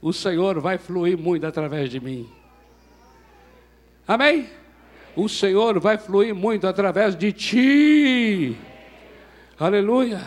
O 0.00 0.14
Senhor 0.14 0.58
vai 0.60 0.78
fluir 0.78 1.18
muito 1.18 1.46
através 1.46 1.90
de 1.90 2.00
mim. 2.00 2.26
Amém? 4.08 4.48
O 5.14 5.28
Senhor 5.28 5.78
vai 5.78 5.98
fluir 5.98 6.34
muito 6.34 6.66
através 6.66 7.14
de 7.14 7.34
ti. 7.34 8.56
Aleluia. 9.58 10.22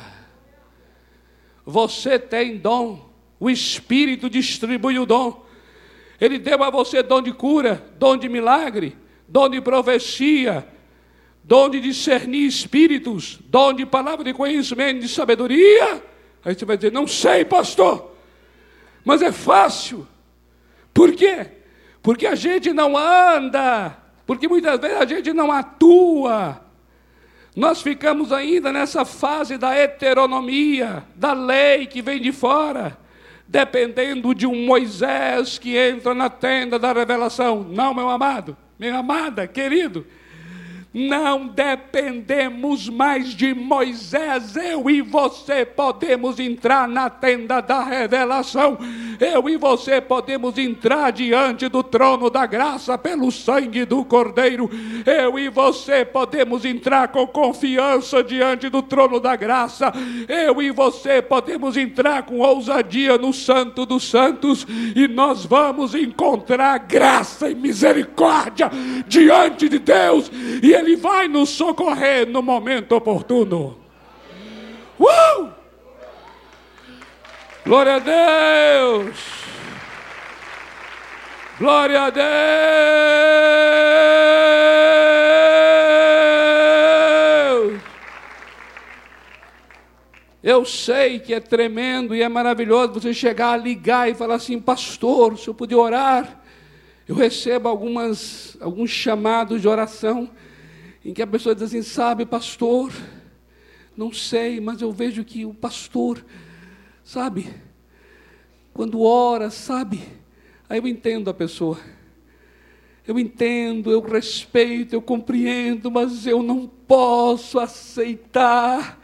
Você 1.66 2.20
tem 2.20 2.56
dom 2.56 3.13
o 3.44 3.50
Espírito 3.50 4.30
distribui 4.30 4.98
o 4.98 5.06
dom. 5.06 5.46
Ele 6.20 6.40
deu 6.40 6.64
a 6.64 6.70
você 6.70 7.04
dom 7.04 7.22
de 7.22 7.34
cura, 7.34 7.86
dom 8.00 8.16
de 8.16 8.30
milagre, 8.30 8.96
dom 9.28 9.50
de 9.50 9.60
profecia, 9.60 10.66
dom 11.44 11.68
de 11.68 11.82
discernir 11.82 12.48
espíritos, 12.48 13.38
dom 13.44 13.74
de 13.74 13.86
palavra 13.86 14.24
de 14.24 14.34
conhecimento, 14.34 15.02
de 15.02 15.10
sabedoria. 15.10 16.02
Aí 16.46 16.56
você 16.56 16.64
vai 16.64 16.78
dizer: 16.78 16.94
Não 16.94 17.06
sei, 17.06 17.44
pastor, 17.44 18.16
mas 19.04 19.22
é 19.22 19.34
fácil. 19.34 20.08
Por 20.94 21.12
quê? 21.12 21.48
Porque 22.02 22.26
a 22.26 22.36
gente 22.36 22.72
não 22.72 22.96
anda, 22.98 23.98
porque 24.26 24.48
muitas 24.48 24.80
vezes 24.80 25.02
a 25.02 25.06
gente 25.06 25.34
não 25.34 25.52
atua. 25.52 26.62
Nós 27.54 27.82
ficamos 27.82 28.32
ainda 28.32 28.72
nessa 28.72 29.04
fase 29.04 29.58
da 29.58 29.76
heteronomia, 29.76 31.04
da 31.14 31.34
lei 31.34 31.88
que 31.88 32.02
vem 32.02 32.22
de 32.22 32.32
fora 32.32 33.03
dependendo 33.48 34.34
de 34.34 34.48
um 34.48 34.66
Moisés 34.66 35.58
que 35.58 35.78
entra 35.78 36.14
na 36.14 36.30
tenda 36.30 36.80
da 36.80 36.94
revelação. 36.94 37.64
Não, 37.64 37.94
meu 37.94 38.10
amado, 38.10 38.58
minha 38.80 38.98
amada, 38.98 39.48
querido. 39.48 40.06
Não 40.94 41.48
dependemos 41.48 42.88
mais 42.88 43.30
de 43.30 43.52
Moisés, 43.52 44.56
eu 44.56 44.88
e 44.92 45.02
você 45.02 45.66
podemos 45.66 46.40
entrar 46.40 46.88
na 46.88 47.10
tenda 47.10 47.62
da 47.62 47.84
revelação, 47.84 48.78
eu 49.20 49.50
e 49.50 49.58
você 49.58 50.00
podemos 50.00 50.56
entrar 50.56 51.12
diante 51.12 51.68
do 51.68 51.82
trono 51.82 52.30
da 52.30 52.46
graça 52.46 52.96
pelo 52.96 53.32
sangue 53.32 53.86
do 53.86 54.06
Cordeiro, 54.06 54.70
eu 55.04 55.40
e 55.40 55.50
você 55.50 56.06
podemos 56.06 56.64
entrar 56.64 57.08
com 57.08 57.26
confiança 57.26 58.24
diante 58.24 58.70
do 58.70 58.84
trono 58.84 59.20
da 59.20 59.36
graça, 59.36 59.92
eu 60.28 60.62
e 60.62 60.70
você 60.70 61.24
podemos 61.24 61.76
entrar 61.76 62.22
com 62.22 62.38
ousadia 62.38 63.18
no 63.18 63.34
Santo 63.34 63.84
dos 63.84 64.08
Santos 64.08 64.68
e 64.96 65.08
nós 65.08 65.44
vamos 65.44 65.96
encontrar 65.96 66.78
graça 66.78 67.50
e 67.50 67.56
misericórdia 67.56 68.70
diante 69.08 69.68
de 69.68 69.80
Deus 69.80 70.32
e 70.62 70.83
ele 70.84 70.96
vai 70.98 71.28
nos 71.28 71.50
socorrer 71.50 72.28
no 72.28 72.42
momento 72.42 72.94
oportuno. 72.94 73.80
Uh! 75.00 75.50
Glória 77.66 77.96
a 77.96 78.00
Deus! 78.00 79.16
Glória 81.58 82.02
a 82.04 82.10
Deus! 82.10 82.24
Eu 90.44 90.66
sei 90.66 91.20
que 91.20 91.34
é 91.34 91.40
tremendo 91.40 92.14
e 92.14 92.22
é 92.22 92.28
maravilhoso 92.28 93.00
você 93.00 93.14
chegar 93.14 93.54
a 93.54 93.58
ligar 93.58 94.10
e 94.10 94.14
falar 94.14 94.36
assim, 94.36 94.60
pastor, 94.60 95.40
se 95.40 95.48
eu 95.48 95.54
puder 95.54 95.78
orar, 95.78 96.42
eu 97.08 97.16
recebo 97.16 97.70
algumas, 97.70 98.58
alguns 98.60 98.90
chamados 98.90 99.62
de 99.62 99.70
oração 99.70 100.30
em 101.04 101.14
que 101.14 101.22
a 101.22 101.28
pessoa 101.28 101.54
diz 101.54 101.64
assim: 101.64 101.82
sabe, 101.82 102.26
pastor, 102.26 102.92
não 103.96 104.12
sei, 104.12 104.60
mas 104.60 104.82
eu 104.82 104.92
vejo 104.92 105.24
que 105.24 105.46
o 105.46 105.54
pastor, 105.54 106.24
sabe, 107.04 107.54
quando 108.74 109.02
ora, 109.02 109.50
sabe, 109.50 110.02
aí 110.70 110.80
eu 110.80 110.88
entendo 110.88 111.30
a 111.30 111.34
pessoa. 111.34 111.80
Eu 113.06 113.20
entendo, 113.20 113.92
eu 113.92 114.00
respeito, 114.00 114.94
eu 114.94 115.02
compreendo, 115.02 115.92
mas 115.92 116.26
eu 116.26 116.42
não 116.42 116.66
posso 116.66 117.60
aceitar, 117.60 118.98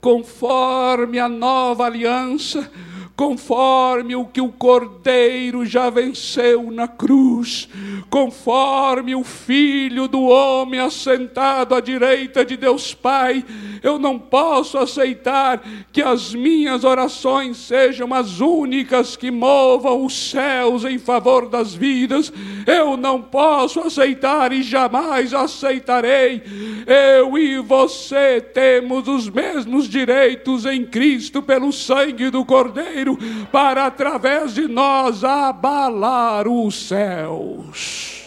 conforme 0.00 1.18
a 1.18 1.28
nova 1.28 1.86
aliança, 1.86 2.70
conforme 3.16 4.14
o 4.14 4.26
que 4.26 4.42
o 4.42 4.52
Cordeiro 4.52 5.64
já 5.64 5.88
venceu 5.88 6.70
na 6.70 6.86
cruz, 6.86 7.66
conforme 8.10 9.14
o 9.14 9.24
Filho 9.24 10.06
do 10.06 10.24
Homem 10.24 10.78
assentado 10.78 11.74
à 11.74 11.80
direita 11.80 12.44
de 12.44 12.58
Deus 12.58 12.92
Pai, 12.92 13.42
eu 13.82 13.98
não 13.98 14.18
posso 14.18 14.76
aceitar 14.76 15.62
que 15.90 16.02
as 16.02 16.34
minhas 16.34 16.84
orações 16.84 17.56
sejam 17.56 18.12
as 18.12 18.40
únicas 18.40 19.16
que 19.16 19.30
movam 19.30 20.04
os 20.04 20.30
céus 20.30 20.84
em 20.84 20.98
favor 20.98 21.48
das 21.48 21.74
vidas, 21.74 22.30
eu 22.66 22.98
não 22.98 23.22
posso 23.22 23.80
aceitar 23.80 24.52
e 24.52 24.62
jamais 24.62 25.32
aceitarei. 25.32 26.42
Eu 26.86 27.38
e 27.38 27.58
você 27.60 28.42
temos 28.42 29.08
os 29.08 29.28
mesmos 29.30 29.88
direitos 29.88 30.66
em 30.66 30.84
Cristo 30.84 31.42
pelo 31.42 31.72
sangue 31.72 32.28
do 32.28 32.44
Cordeiro 32.44 33.05
para 33.52 33.86
através 33.86 34.54
de 34.54 34.66
nós 34.66 35.22
abalar 35.22 36.48
os 36.48 36.88
céus. 36.88 38.24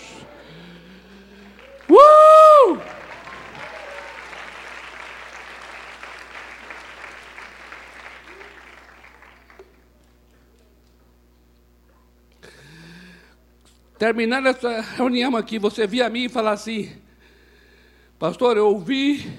Uh! 1.90 2.78
Terminando 14.00 14.46
essa 14.46 14.80
reunião 14.80 15.36
aqui, 15.36 15.60
você 15.60 15.86
via 15.86 16.08
a 16.08 16.10
mim 16.10 16.24
e 16.24 16.30
falar 16.30 16.52
assim: 16.52 16.90
Pastor, 18.18 18.56
eu 18.56 18.68
ouvi, 18.68 19.30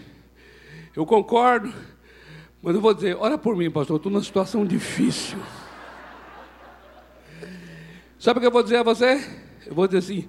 eu 0.95 1.07
concordo, 1.07 1.73
mas 2.63 2.75
eu 2.75 2.81
vou 2.81 2.93
dizer, 2.93 3.17
ora 3.19 3.39
por 3.39 3.57
mim, 3.57 3.71
pastor, 3.71 3.97
estou 3.97 4.13
numa 4.13 4.23
situação 4.23 4.67
difícil. 4.67 5.39
Sabe 8.19 8.39
o 8.39 8.41
que 8.41 8.47
eu 8.47 8.51
vou 8.51 8.63
dizer 8.63 8.77
a 8.77 8.83
você? 8.83 9.15
Eu 9.67 9.75
vou 9.75 9.87
dizer 9.87 9.99
assim, 9.99 10.29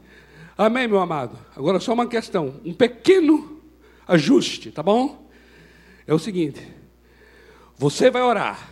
amém, 0.58 0.88
meu 0.88 1.00
amado. 1.00 1.38
Agora 1.56 1.80
só 1.80 1.94
uma 1.94 2.08
questão, 2.08 2.62
um 2.64 2.74
pequeno 2.74 3.62
ajuste, 4.08 4.72
tá 4.72 4.82
bom? 4.82 5.30
É 6.08 6.14
o 6.14 6.20
seguinte, 6.20 6.66
você 7.78 8.10
vai 8.10 8.22
orar, 8.22 8.70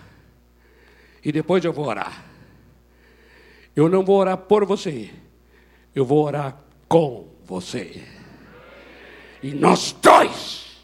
e 1.24 1.32
depois 1.32 1.64
eu 1.66 1.74
vou 1.74 1.86
orar. 1.86 2.26
Eu 3.76 3.90
não 3.90 4.04
vou 4.04 4.18
orar 4.18 4.38
por 4.38 4.66
você, 4.66 5.10
eu 5.94 6.06
vou 6.06 6.24
orar 6.24 6.64
com 6.88 7.28
você. 7.46 8.04
E 9.44 9.54
nós 9.54 9.96
dois 10.02 10.82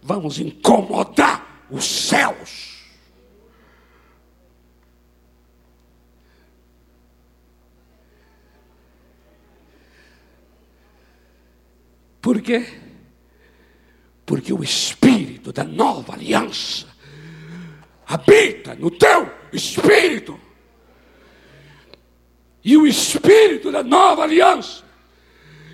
vamos 0.00 0.38
incomodar 0.38 1.41
os 1.72 1.84
céus. 1.84 2.72
Por 12.20 12.40
quê? 12.40 12.64
Porque 14.24 14.52
o 14.52 14.62
Espírito 14.62 15.52
da 15.52 15.64
nova 15.64 16.12
aliança 16.12 16.86
habita 18.06 18.74
no 18.74 18.90
teu 18.90 19.28
espírito. 19.52 20.38
E 22.62 22.76
o 22.76 22.86
Espírito 22.86 23.72
da 23.72 23.82
nova 23.82 24.22
aliança 24.22 24.84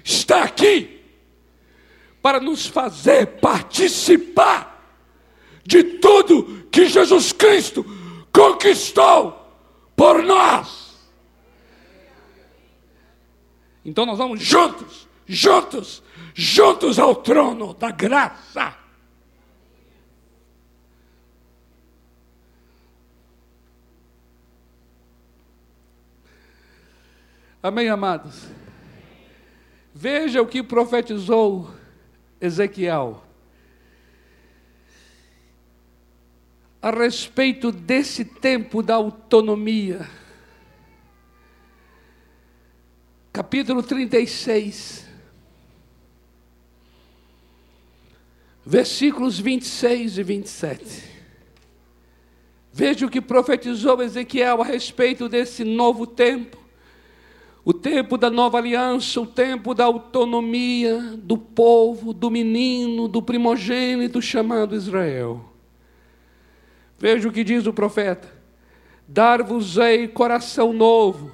está 0.03 0.45
aqui 0.45 1.05
para 2.23 2.41
nos 2.41 2.67
fazer 2.67 3.27
participar 3.41 4.78
de 5.69 5.85
tudo 5.85 6.67
que 6.73 6.87
Jesus 6.87 7.31
Cristo 7.31 7.85
conquistou 8.33 9.39
por 9.95 10.23
nós. 10.23 10.97
Então 13.85 14.07
nós 14.07 14.17
vamos 14.17 14.41
juntos, 14.43 15.07
juntos, 15.27 16.03
juntos 16.35 16.99
ao 16.99 17.15
trono 17.17 17.75
da 17.75 17.91
graça. 17.91 18.75
Amém, 27.63 27.91
amados? 27.91 28.47
Veja 29.95 30.41
o 30.41 30.47
que 30.47 30.63
profetizou 30.63 31.71
Ezequiel 32.41 33.28
a 36.81 36.91
respeito 36.91 37.73
desse 37.73 38.25
tempo 38.25 38.83
da 38.83 38.95
autonomia. 38.95 40.09
Capítulo 43.33 43.83
36, 43.83 45.07
versículos 48.65 49.39
26 49.39 50.19
e 50.19 50.23
27. 50.23 51.09
Veja 52.73 53.07
o 53.07 53.11
que 53.11 53.21
profetizou 53.21 54.03
Ezequiel 54.03 54.63
a 54.63 54.65
respeito 54.65 55.29
desse 55.29 55.65
novo 55.65 56.07
tempo 56.07 56.69
o 57.69 57.73
tempo 57.75 58.17
da 58.17 58.31
nova 58.31 58.57
aliança, 58.57 59.21
o 59.21 59.27
tempo 59.27 59.75
da 59.75 59.85
autonomia 59.85 60.99
do 61.19 61.37
povo, 61.37 62.15
do 62.15 62.31
menino, 62.31 63.07
do 63.07 63.21
primogênito 63.21 64.23
chamado 64.23 64.75
Israel. 64.75 65.48
Veja 66.99 67.29
o 67.29 67.33
que 67.33 67.45
diz 67.45 67.67
o 67.67 67.73
profeta: 67.73 68.29
Dar-vos-ei 69.07 70.09
coração 70.09 70.73
novo, 70.73 71.33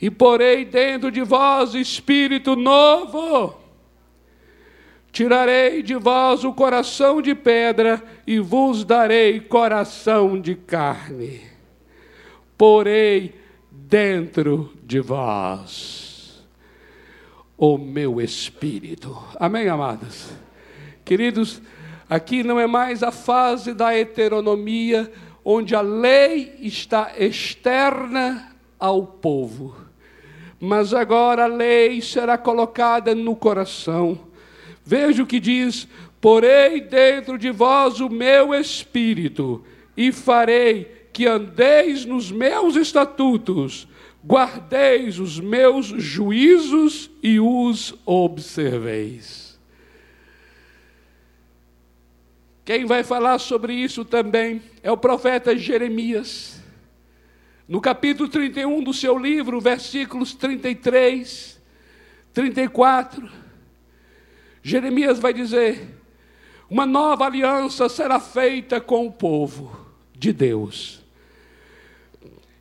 e 0.00 0.10
porei 0.10 0.64
dentro 0.64 1.10
de 1.10 1.22
vós 1.22 1.74
espírito 1.74 2.56
novo. 2.56 3.60
Tirarei 5.12 5.82
de 5.82 5.94
vós 5.94 6.42
o 6.42 6.54
coração 6.54 7.20
de 7.20 7.34
pedra 7.34 8.02
e 8.26 8.38
vos 8.38 8.82
darei 8.82 9.40
coração 9.40 10.40
de 10.40 10.54
carne. 10.54 11.42
Porei 12.56 13.34
dentro 13.70 14.72
de 14.82 15.00
vós 15.00 16.42
o 17.58 17.76
meu 17.76 18.22
espírito. 18.22 19.16
Amém, 19.38 19.68
amados? 19.68 20.30
Queridos, 21.04 21.60
aqui 22.12 22.42
não 22.42 22.60
é 22.60 22.66
mais 22.66 23.02
a 23.02 23.10
fase 23.10 23.72
da 23.72 23.96
heteronomia, 23.96 25.10
onde 25.42 25.74
a 25.74 25.80
lei 25.80 26.56
está 26.60 27.12
externa 27.18 28.54
ao 28.78 29.06
povo, 29.06 29.74
mas 30.60 30.92
agora 30.92 31.44
a 31.44 31.46
lei 31.46 32.02
será 32.02 32.36
colocada 32.36 33.14
no 33.14 33.34
coração. 33.34 34.20
Veja 34.84 35.22
o 35.22 35.26
que 35.26 35.40
diz: 35.40 35.88
porei 36.20 36.82
dentro 36.82 37.38
de 37.38 37.50
vós 37.50 37.98
o 37.98 38.10
meu 38.10 38.54
espírito 38.54 39.64
e 39.96 40.12
farei 40.12 41.08
que 41.14 41.26
andeis 41.26 42.04
nos 42.04 42.30
meus 42.30 42.76
estatutos, 42.76 43.88
guardeis 44.22 45.18
os 45.18 45.40
meus 45.40 45.86
juízos 45.86 47.10
e 47.22 47.40
os 47.40 47.94
observeis. 48.04 49.51
Quem 52.64 52.84
vai 52.84 53.02
falar 53.02 53.38
sobre 53.38 53.74
isso 53.74 54.04
também 54.04 54.62
é 54.82 54.90
o 54.90 54.96
profeta 54.96 55.56
Jeremias. 55.56 56.60
No 57.68 57.80
capítulo 57.80 58.28
31 58.28 58.82
do 58.82 58.92
seu 58.92 59.18
livro, 59.18 59.60
versículos 59.60 60.34
33, 60.34 61.60
34, 62.32 63.30
Jeremias 64.62 65.18
vai 65.18 65.32
dizer: 65.32 65.88
Uma 66.68 66.86
nova 66.86 67.26
aliança 67.26 67.88
será 67.88 68.20
feita 68.20 68.80
com 68.80 69.06
o 69.06 69.12
povo 69.12 69.86
de 70.14 70.32
Deus 70.32 71.02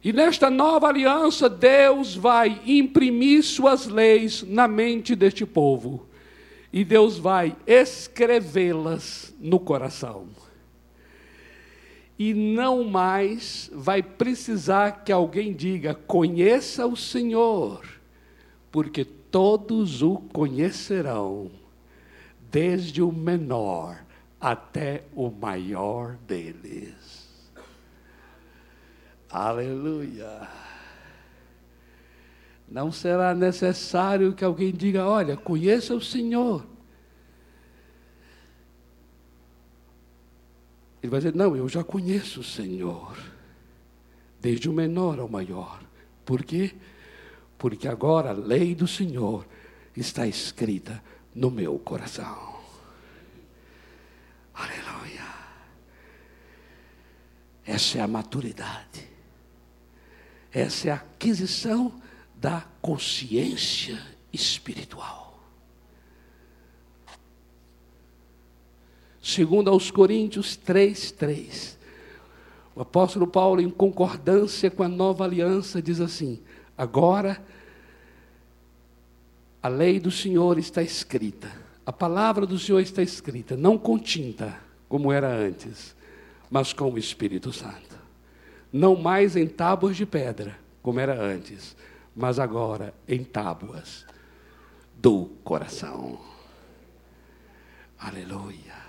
e 0.04 0.12
nesta 0.12 0.50
nova 0.50 0.88
aliança, 0.88 1.48
Deus 1.48 2.16
vai 2.16 2.60
imprimir 2.66 3.44
suas 3.44 3.86
leis 3.88 4.42
na 4.42 4.68
mente 4.68 5.16
deste 5.16 5.46
povo. 5.46 6.08
E 6.74 6.86
Deus 6.86 7.18
vai 7.18 7.56
escrevê-las 7.68 9.34
no 9.40 9.60
coração. 9.60 10.28
E 12.18 12.34
não 12.34 12.84
mais 12.84 13.70
vai 13.74 14.02
precisar 14.02 15.04
que 15.04 15.12
alguém 15.12 15.54
diga: 15.54 15.94
conheça 15.94 16.86
o 16.86 16.96
Senhor, 16.96 17.84
porque 18.72 19.04
todos 19.04 20.02
o 20.02 20.18
conhecerão, 20.18 21.52
desde 22.50 23.02
o 23.02 23.12
menor 23.12 24.04
até 24.40 25.04
o 25.16 25.30
maior 25.30 26.16
deles. 26.28 27.42
Aleluia. 29.30 30.61
Não 32.72 32.90
será 32.90 33.36
necessário 33.36 34.34
que 34.34 34.46
alguém 34.46 34.72
diga: 34.72 35.06
Olha, 35.06 35.36
conheça 35.36 35.94
o 35.94 36.00
Senhor. 36.00 36.66
Ele 41.04 41.10
vai 41.10 41.20
dizer: 41.20 41.36
Não, 41.36 41.54
eu 41.54 41.68
já 41.68 41.84
conheço 41.84 42.40
o 42.40 42.44
Senhor, 42.44 43.18
desde 44.40 44.70
o 44.70 44.74
menor 44.74 45.20
ao 45.20 45.28
maior. 45.28 45.84
Por 46.24 46.46
quê? 46.46 46.74
Porque 47.58 47.90
agora 47.90 48.30
a 48.30 48.34
lei 48.34 48.74
do 48.74 48.88
Senhor 48.88 49.46
está 49.94 50.26
escrita 50.26 51.04
no 51.36 51.52
meu 51.52 51.78
coração. 51.78 52.56
Aleluia. 54.54 55.28
Essa 57.66 57.98
é 57.98 58.02
a 58.02 58.08
maturidade. 58.08 59.10
Essa 60.54 60.88
é 60.88 60.92
a 60.92 60.96
aquisição 60.96 62.01
da 62.42 62.66
consciência 62.82 64.02
espiritual. 64.34 65.40
Segundo 69.22 69.70
aos 69.70 69.92
Coríntios 69.92 70.58
3:3. 70.58 71.78
O 72.76 72.82
apóstolo 72.82 73.28
Paulo, 73.28 73.62
em 73.62 73.70
concordância 73.70 74.72
com 74.72 74.82
a 74.82 74.88
nova 74.88 75.24
aliança, 75.24 75.82
diz 75.82 76.02
assim: 76.02 76.42
Agora 76.78 77.42
a 79.62 79.68
lei 79.68 80.00
do 80.00 80.10
Senhor 80.10 80.58
está 80.58 80.82
escrita, 80.82 81.52
a 81.86 81.94
palavra 81.94 82.48
do 82.48 82.58
Senhor 82.58 82.80
está 82.80 83.04
escrita, 83.04 83.56
não 83.56 83.78
com 83.78 84.00
tinta, 84.00 84.60
como 84.90 85.12
era 85.12 85.32
antes, 85.32 85.96
mas 86.50 86.74
com 86.74 86.92
o 86.92 86.98
Espírito 86.98 87.54
Santo 87.54 87.92
não 88.72 88.96
mais 88.96 89.36
em 89.36 89.48
tábuas 89.48 89.98
de 89.98 90.06
pedra, 90.06 90.58
como 90.82 91.00
era 91.00 91.20
antes, 91.20 91.76
mas 92.16 92.40
agora 92.40 92.94
em 93.08 93.24
tábuas 93.24 94.06
do 94.96 95.26
coração. 95.44 96.20
Aleluia. 97.98 98.82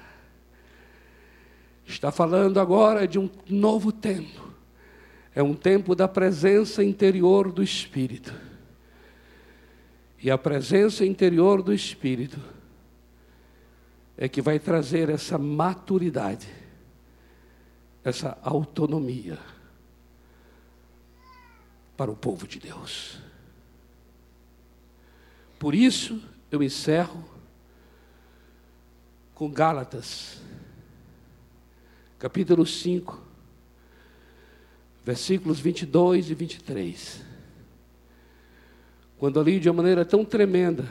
Está 1.86 2.10
falando 2.10 2.58
agora 2.58 3.06
de 3.06 3.18
um 3.18 3.30
novo 3.48 3.92
tempo. 3.92 4.50
É 5.34 5.42
um 5.42 5.54
tempo 5.54 5.94
da 5.94 6.08
presença 6.08 6.82
interior 6.82 7.50
do 7.50 7.62
Espírito. 7.62 8.34
E 10.22 10.30
a 10.30 10.38
presença 10.38 11.04
interior 11.04 11.62
do 11.62 11.72
Espírito 11.72 12.38
é 14.16 14.28
que 14.28 14.42
vai 14.42 14.58
trazer 14.58 15.08
essa 15.08 15.36
maturidade, 15.38 16.48
essa 18.04 18.38
autonomia 18.42 19.38
para 22.02 22.10
o 22.10 22.16
povo 22.16 22.48
de 22.48 22.58
Deus. 22.58 23.16
Por 25.56 25.72
isso, 25.72 26.20
eu 26.50 26.60
encerro 26.60 27.24
com 29.36 29.48
Gálatas, 29.48 30.40
capítulo 32.18 32.66
5, 32.66 33.22
versículos 35.04 35.60
22 35.60 36.30
e 36.30 36.34
23. 36.34 37.22
Quando 39.16 39.38
ali, 39.38 39.60
de 39.60 39.70
uma 39.70 39.76
maneira 39.76 40.04
tão 40.04 40.24
tremenda, 40.24 40.88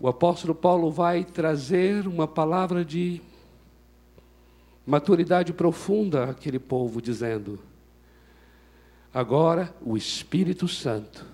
o 0.00 0.08
apóstolo 0.08 0.54
Paulo 0.54 0.90
vai 0.90 1.22
trazer 1.22 2.06
uma 2.06 2.26
palavra 2.26 2.82
de 2.82 3.20
maturidade 4.86 5.52
profunda 5.52 6.30
àquele 6.30 6.58
povo, 6.58 7.02
dizendo: 7.02 7.73
Agora, 9.14 9.72
o 9.80 9.96
Espírito 9.96 10.66
Santo 10.66 11.24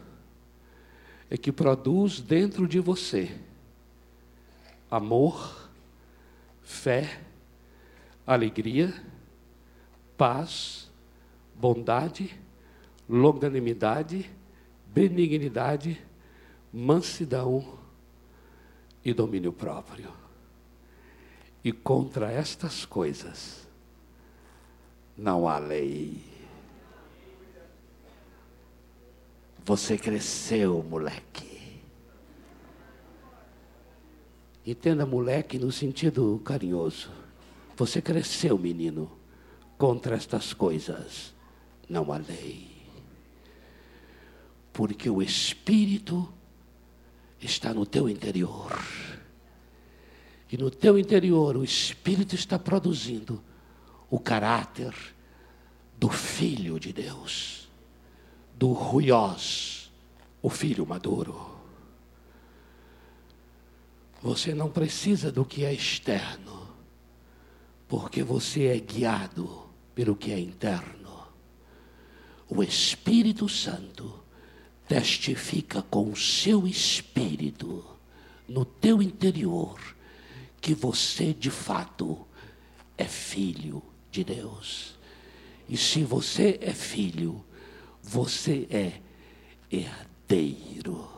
é 1.30 1.38
que 1.38 1.50
produz 1.50 2.20
dentro 2.20 2.68
de 2.68 2.78
você 2.78 3.34
amor, 4.90 5.70
fé, 6.62 7.22
alegria, 8.26 8.92
paz, 10.14 10.90
bondade, 11.54 12.38
longanimidade, 13.08 14.30
benignidade, 14.86 15.98
mansidão 16.70 17.78
e 19.02 19.14
domínio 19.14 19.54
próprio. 19.54 20.12
E 21.64 21.72
contra 21.72 22.30
estas 22.30 22.84
coisas 22.84 23.66
não 25.16 25.48
há 25.48 25.58
lei. 25.58 26.29
Você 29.70 29.96
cresceu, 29.96 30.82
moleque. 30.82 31.80
Entenda, 34.66 35.06
moleque, 35.06 35.60
no 35.60 35.70
sentido 35.70 36.42
carinhoso. 36.44 37.08
Você 37.76 38.02
cresceu, 38.02 38.58
menino. 38.58 39.08
Contra 39.78 40.16
estas 40.16 40.52
coisas 40.52 41.32
não 41.88 42.12
há 42.12 42.16
lei. 42.16 42.68
Porque 44.72 45.08
o 45.08 45.22
Espírito 45.22 46.28
está 47.40 47.72
no 47.72 47.86
teu 47.86 48.08
interior. 48.08 48.76
E 50.50 50.56
no 50.56 50.68
teu 50.68 50.98
interior 50.98 51.56
o 51.56 51.62
Espírito 51.62 52.34
está 52.34 52.58
produzindo 52.58 53.40
o 54.10 54.18
caráter 54.18 54.92
do 55.96 56.08
Filho 56.08 56.80
de 56.80 56.92
Deus, 56.92 57.59
do 58.60 58.74
Ruiós, 58.74 59.90
o 60.42 60.50
Filho 60.50 60.86
maduro. 60.86 61.50
Você 64.20 64.52
não 64.52 64.68
precisa 64.68 65.32
do 65.32 65.46
que 65.46 65.64
é 65.64 65.72
externo, 65.72 66.68
porque 67.88 68.22
você 68.22 68.66
é 68.66 68.78
guiado 68.78 69.62
pelo 69.94 70.14
que 70.14 70.30
é 70.30 70.38
interno. 70.38 71.26
O 72.50 72.62
Espírito 72.62 73.48
Santo 73.48 74.22
testifica 74.86 75.80
com 75.80 76.10
o 76.10 76.16
seu 76.16 76.66
espírito 76.66 77.82
no 78.46 78.66
teu 78.66 79.00
interior 79.00 79.80
que 80.60 80.74
você 80.74 81.32
de 81.32 81.48
fato 81.48 82.26
é 82.98 83.06
filho 83.06 83.82
de 84.10 84.22
Deus. 84.22 84.98
E 85.66 85.78
se 85.78 86.04
você 86.04 86.58
é 86.60 86.74
filho, 86.74 87.42
você 88.10 88.66
é 88.68 89.00
herdeiro. 89.70 91.08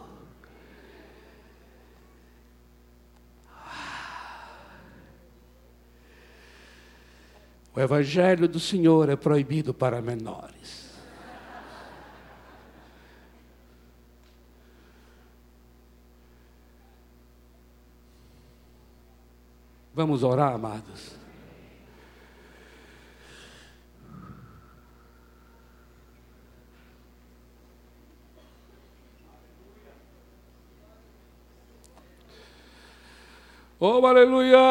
O 7.75 7.81
Evangelho 7.81 8.47
do 8.47 8.61
Senhor 8.61 9.09
é 9.09 9.17
proibido 9.17 9.73
para 9.73 10.03
menores. 10.03 10.93
Vamos 19.95 20.23
orar, 20.23 20.53
amados. 20.53 21.22
Oh, 33.85 34.07
aleluia! 34.07 34.63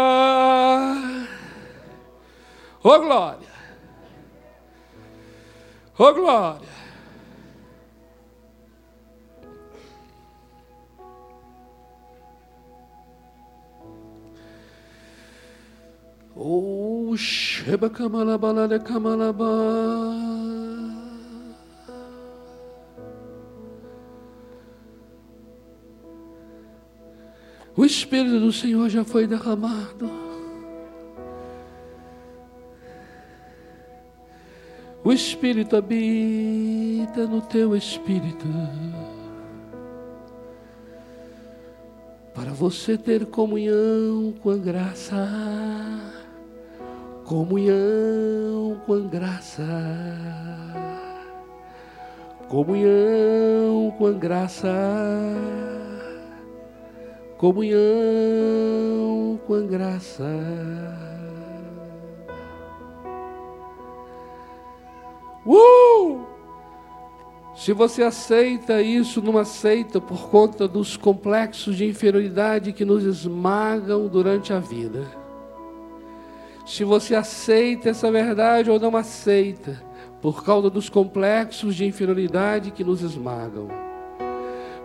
Oh, 2.82 2.97
glória! 2.97 3.51
Oh, 5.99 6.14
glória! 6.14 6.70
Oh, 16.34 17.14
Sheba 17.18 17.89
Kamalabala 17.89 18.70
de 18.70 18.80
Kamalaba. 18.80 20.71
O 27.76 27.86
Espírito 27.86 28.40
do 28.40 28.52
Senhor 28.52 28.90
já 28.90 29.04
foi 29.04 29.28
derramado. 29.28 30.10
O 35.04 35.12
Espírito 35.12 35.76
habita 35.76 37.26
no 37.26 37.42
teu 37.42 37.76
espírito. 37.76 38.48
Para 42.34 42.52
você 42.52 42.98
ter 42.98 43.26
comunhão 43.26 44.34
com 44.42 44.52
a 44.52 44.58
graça 44.58 46.12
comunhão 47.32 48.82
com 48.86 48.94
a 48.94 49.00
graça, 49.00 49.64
comunhão 52.50 53.96
com 53.98 54.08
a 54.08 54.12
graça, 54.12 54.68
comunhão 57.42 57.80
com 59.46 59.54
a 59.56 59.62
graça. 59.62 60.24
Uh! 65.46 66.22
Se 67.54 67.74
você 67.74 68.04
aceita 68.04 68.82
isso, 68.82 69.22
não 69.22 69.38
aceita 69.38 70.00
por 70.00 70.30
conta 70.30 70.70
dos 70.70 70.96
complexos 70.96 71.76
de 71.76 71.86
inferioridade 71.86 72.72
que 72.72 72.86
nos 72.86 73.04
esmagam 73.04 74.08
durante 74.08 74.54
a 74.54 74.60
vida 74.60 75.20
se 76.66 76.84
você 76.84 77.16
aceita 77.16 77.89
essa 77.89 78.10
verdade 78.10 78.70
ou 78.70 78.80
não 78.80 78.96
aceita, 78.96 79.84
por 80.22 80.44
causa 80.44 80.70
dos 80.70 80.88
complexos 80.88 81.76
de 81.76 81.86
inferioridade 81.86 82.72
que 82.72 82.84
nos 82.84 83.02
esmagam. 83.02 83.68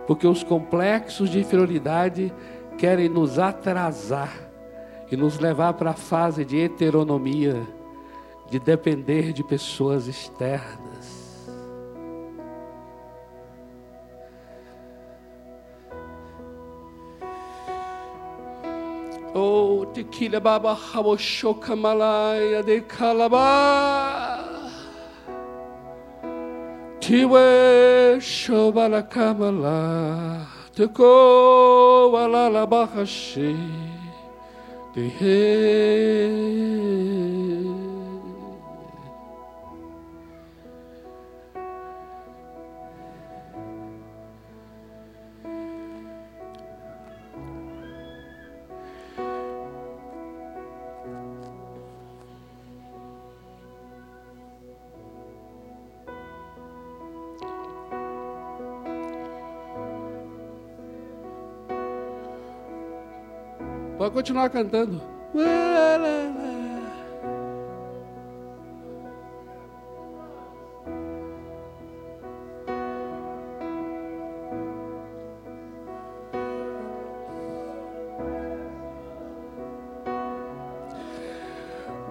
Porque 0.07 0.27
os 0.27 0.43
complexos 0.43 1.31
de 1.31 1.41
inferioridade 1.41 2.33
querem 2.79 3.09
nos 3.09 3.39
atrasar 3.39 4.33
e 5.11 5.17
nos 5.17 5.39
levar 5.39 5.75
para 5.75 5.91
a 5.91 5.95
fase 5.95 6.45
de 6.45 6.59
heteronomia, 6.59 7.67
de 8.51 8.59
depender 8.59 9.33
de 9.33 9.43
pessoas 9.43 10.09
externas. 10.09 11.27
Oh, 19.35 19.85
tequila 19.93 20.41
baba 20.41 20.73
hawoshoka 20.73 21.77
malaya 21.77 22.63
de 22.63 22.81
kalaba. 22.81 24.26
Tiwe 27.07 28.19
shobala 28.21 29.03
kamala 29.03 30.43
wala 32.13 32.51
la 32.51 32.67
bahashi 32.67 33.55
dihe. 34.91 35.47
Continuar 64.17 64.49
cantando. 64.49 64.99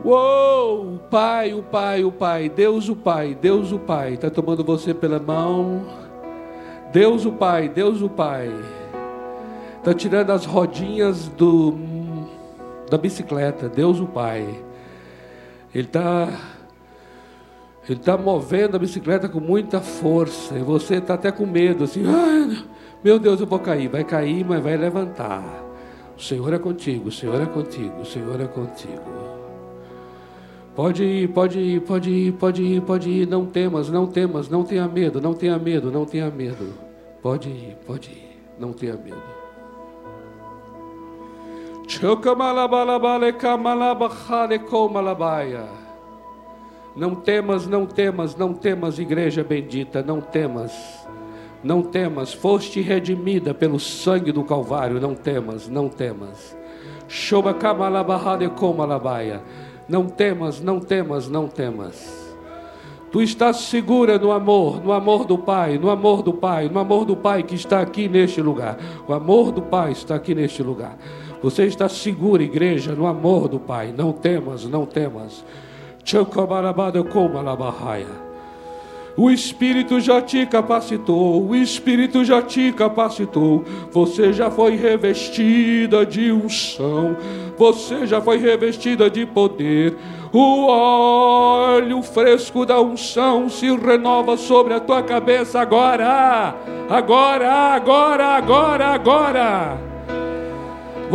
Uou! 0.04 1.00
Pai, 1.10 1.54
o 1.54 1.64
Pai, 1.64 2.04
o 2.04 2.12
Pai, 2.12 2.50
Deus 2.50 2.88
o 2.88 2.96
Pai, 2.96 3.34
Deus 3.34 3.72
o 3.72 3.80
Pai, 3.80 4.14
está 4.14 4.30
tomando 4.30 4.64
você 4.64 4.94
pela 4.94 5.20
mão. 5.20 5.84
Deus 6.92 7.26
o 7.26 7.32
Pai, 7.32 7.68
Deus 7.68 8.04
o 8.04 8.10
Pai, 8.10 8.52
está 9.80 9.92
tirando 9.94 10.30
as 10.32 10.46
rodinhas 10.46 11.28
do, 11.30 11.95
da 12.90 12.98
bicicleta. 12.98 13.68
Deus 13.70 14.00
o 14.00 14.06
Pai, 14.06 14.64
Ele 15.74 15.88
está 15.88 16.30
ele 17.88 18.00
está 18.00 18.18
movendo 18.18 18.76
a 18.76 18.80
bicicleta 18.80 19.30
com 19.30 19.40
muita 19.40 19.80
força. 19.80 20.58
E 20.58 20.62
você 20.62 20.96
está 20.96 21.14
até 21.14 21.32
com 21.32 21.46
medo, 21.46 21.84
assim, 21.84 22.04
ah, 22.08 22.64
meu 23.04 23.20
Deus, 23.20 23.40
eu 23.40 23.46
vou 23.46 23.60
cair. 23.60 23.88
Vai 23.88 24.04
cair, 24.04 24.44
mas 24.44 24.64
vai 24.64 24.76
levantar. 24.76 25.44
O 26.18 26.22
Senhor 26.22 26.52
é 26.54 26.58
contigo, 26.58 27.10
o 27.10 27.12
Senhor 27.12 27.40
é 27.40 27.46
contigo, 27.46 28.02
o 28.02 28.06
Senhor 28.06 28.42
é 28.42 28.48
contigo. 28.48 29.02
Pode 30.76 31.04
ir, 31.04 31.30
pode 31.30 31.60
ir, 31.60 31.82
pode 31.82 32.10
ir, 32.10 32.34
pode 32.34 32.64
ir, 32.64 32.82
pode 32.82 33.10
ir. 33.10 33.28
Não 33.28 33.46
temas, 33.46 33.90
não 33.90 34.08
temas, 34.08 34.50
não 34.50 34.64
tenha 34.64 34.88
medo, 34.88 35.22
não 35.22 35.34
tenha 35.34 35.58
medo, 35.60 35.92
não 35.92 36.06
tenha 36.06 36.30
medo. 36.32 36.74
Pode 37.22 37.50
ir, 37.50 37.78
pode 37.86 38.10
ir, 38.10 38.40
não 38.60 38.74
tenha 38.74 38.94
medo. 38.94 39.35
Não 46.96 47.14
temas, 47.14 47.68
não 47.68 47.86
temas, 47.86 48.36
não 48.36 48.54
temas, 48.54 48.98
igreja 48.98 49.44
bendita, 49.44 50.02
não 50.02 50.22
temas. 50.22 50.72
Não 51.64 51.82
temas, 51.82 52.34
foste 52.34 52.80
redimida 52.82 53.54
pelo 53.54 53.80
sangue 53.80 54.32
do 54.32 54.44
Calvário, 54.44 55.00
não 55.00 55.16
temas, 55.16 55.68
não 55.68 55.90
temas. 55.90 56.56
Não 59.88 60.08
temas, 60.08 60.62
não 60.62 60.80
temas, 60.80 61.28
não 61.28 61.48
temas. 61.48 62.26
Tu 63.12 63.22
estás 63.22 63.58
segura 63.58 64.18
no 64.18 64.32
amor, 64.32 64.84
no 64.84 64.92
amor 64.92 65.26
do 65.26 65.38
Pai, 65.38 65.78
no 65.78 65.90
amor 65.90 66.22
do 66.22 66.34
Pai, 66.34 66.68
no 66.68 66.80
amor 66.80 67.06
do 67.06 67.16
Pai 67.16 67.44
que 67.44 67.56
está 67.56 67.80
aqui 67.80 68.08
neste 68.08 68.42
lugar. 68.42 68.78
O 69.08 69.14
amor 69.14 69.52
do 69.52 69.62
Pai 69.62 69.92
está 69.92 70.16
aqui 70.16 70.36
neste 70.36 70.62
lugar. 70.62 70.98
Você 71.46 71.66
está 71.66 71.88
segura, 71.88 72.42
igreja, 72.42 72.94
no 72.94 73.06
amor 73.06 73.48
do 73.48 73.60
Pai. 73.60 73.94
Não 73.96 74.12
temas, 74.12 74.66
não 74.66 74.84
temas. 74.84 75.46
O 79.16 79.30
Espírito 79.30 80.00
já 80.00 80.24
te 80.24 80.44
capacitou, 80.48 81.48
o 81.48 81.56
Espírito 81.56 82.26
já 82.26 82.42
te 82.42 82.72
capacitou. 82.72 83.64
Você 83.92 84.34
já 84.34 84.50
foi 84.50 84.76
revestida 84.76 86.04
de 86.04 86.32
unção, 86.32 87.16
você 87.56 88.08
já 88.08 88.20
foi 88.20 88.40
revestida 88.40 89.08
de 89.08 89.24
poder. 89.28 89.96
O 90.34 90.66
óleo 90.66 92.02
fresco 92.02 92.66
da 92.66 92.82
unção 92.82 93.50
se 93.50 93.68
renova 93.68 94.36
sobre 94.36 94.74
a 94.74 94.80
tua 94.80 95.04
cabeça 95.04 95.60
agora, 95.60 96.56
agora, 96.90 97.54
agora, 97.76 98.26
agora, 98.36 98.88
agora. 98.88 99.95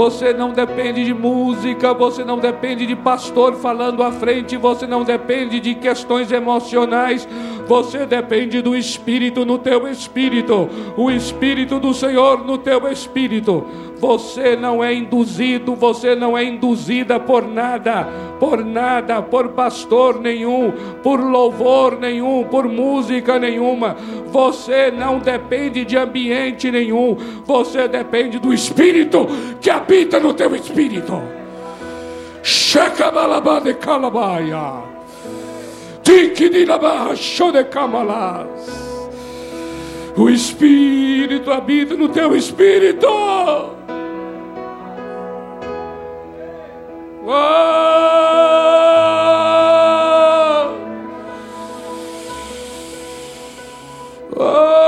Você 0.01 0.33
não 0.33 0.51
depende 0.51 1.05
de 1.05 1.13
música, 1.13 1.93
você 1.93 2.25
não 2.25 2.39
depende 2.39 2.87
de 2.87 2.97
pastor 2.97 3.57
falando 3.57 4.03
à 4.03 4.11
frente, 4.11 4.57
você 4.57 4.87
não 4.87 5.05
depende 5.05 5.61
de 5.61 5.75
questões 5.75 6.33
emocionais, 6.33 7.29
você 7.69 8.07
depende 8.07 8.63
do 8.63 8.75
Espírito 8.75 9.45
no 9.45 9.59
teu 9.59 9.87
espírito, 9.87 10.71
o 10.97 11.11
Espírito 11.11 11.79
do 11.79 11.93
Senhor 11.93 12.47
no 12.47 12.57
teu 12.57 12.91
espírito. 12.91 13.63
Você 14.01 14.57
não 14.57 14.83
é 14.83 14.95
induzido, 14.95 15.75
você 15.75 16.17
não 16.17 16.37
é 16.37 16.43
induzida 16.43 17.21
por 17.21 17.47
nada, 17.47 18.09
por 18.41 18.65
nada, 18.65 19.21
por 19.21 19.49
pastor 19.51 20.19
nenhum, 20.19 20.73
por 21.03 21.21
louvor 21.21 22.01
nenhum, 22.01 22.45
por 22.45 22.67
música 22.67 23.39
nenhuma. 23.39 23.95
Você 24.29 24.91
não 24.91 25.19
depende 25.19 25.85
de 25.85 25.99
ambiente 25.99 26.71
nenhum, 26.71 27.15
você 27.45 27.87
depende 27.87 28.39
do 28.39 28.55
Espírito 28.55 29.27
que 29.61 29.69
habita 29.69 30.19
no 30.19 30.33
teu 30.33 30.57
espírito. 30.57 31.21
Shekabalabade. 32.43 33.77
O 40.17 40.31
Espírito 40.31 41.51
habita 41.51 41.95
no 41.95 42.09
teu 42.09 42.35
espírito. 42.35 43.07
Oh! 47.33 47.37
Oh! 54.37 54.81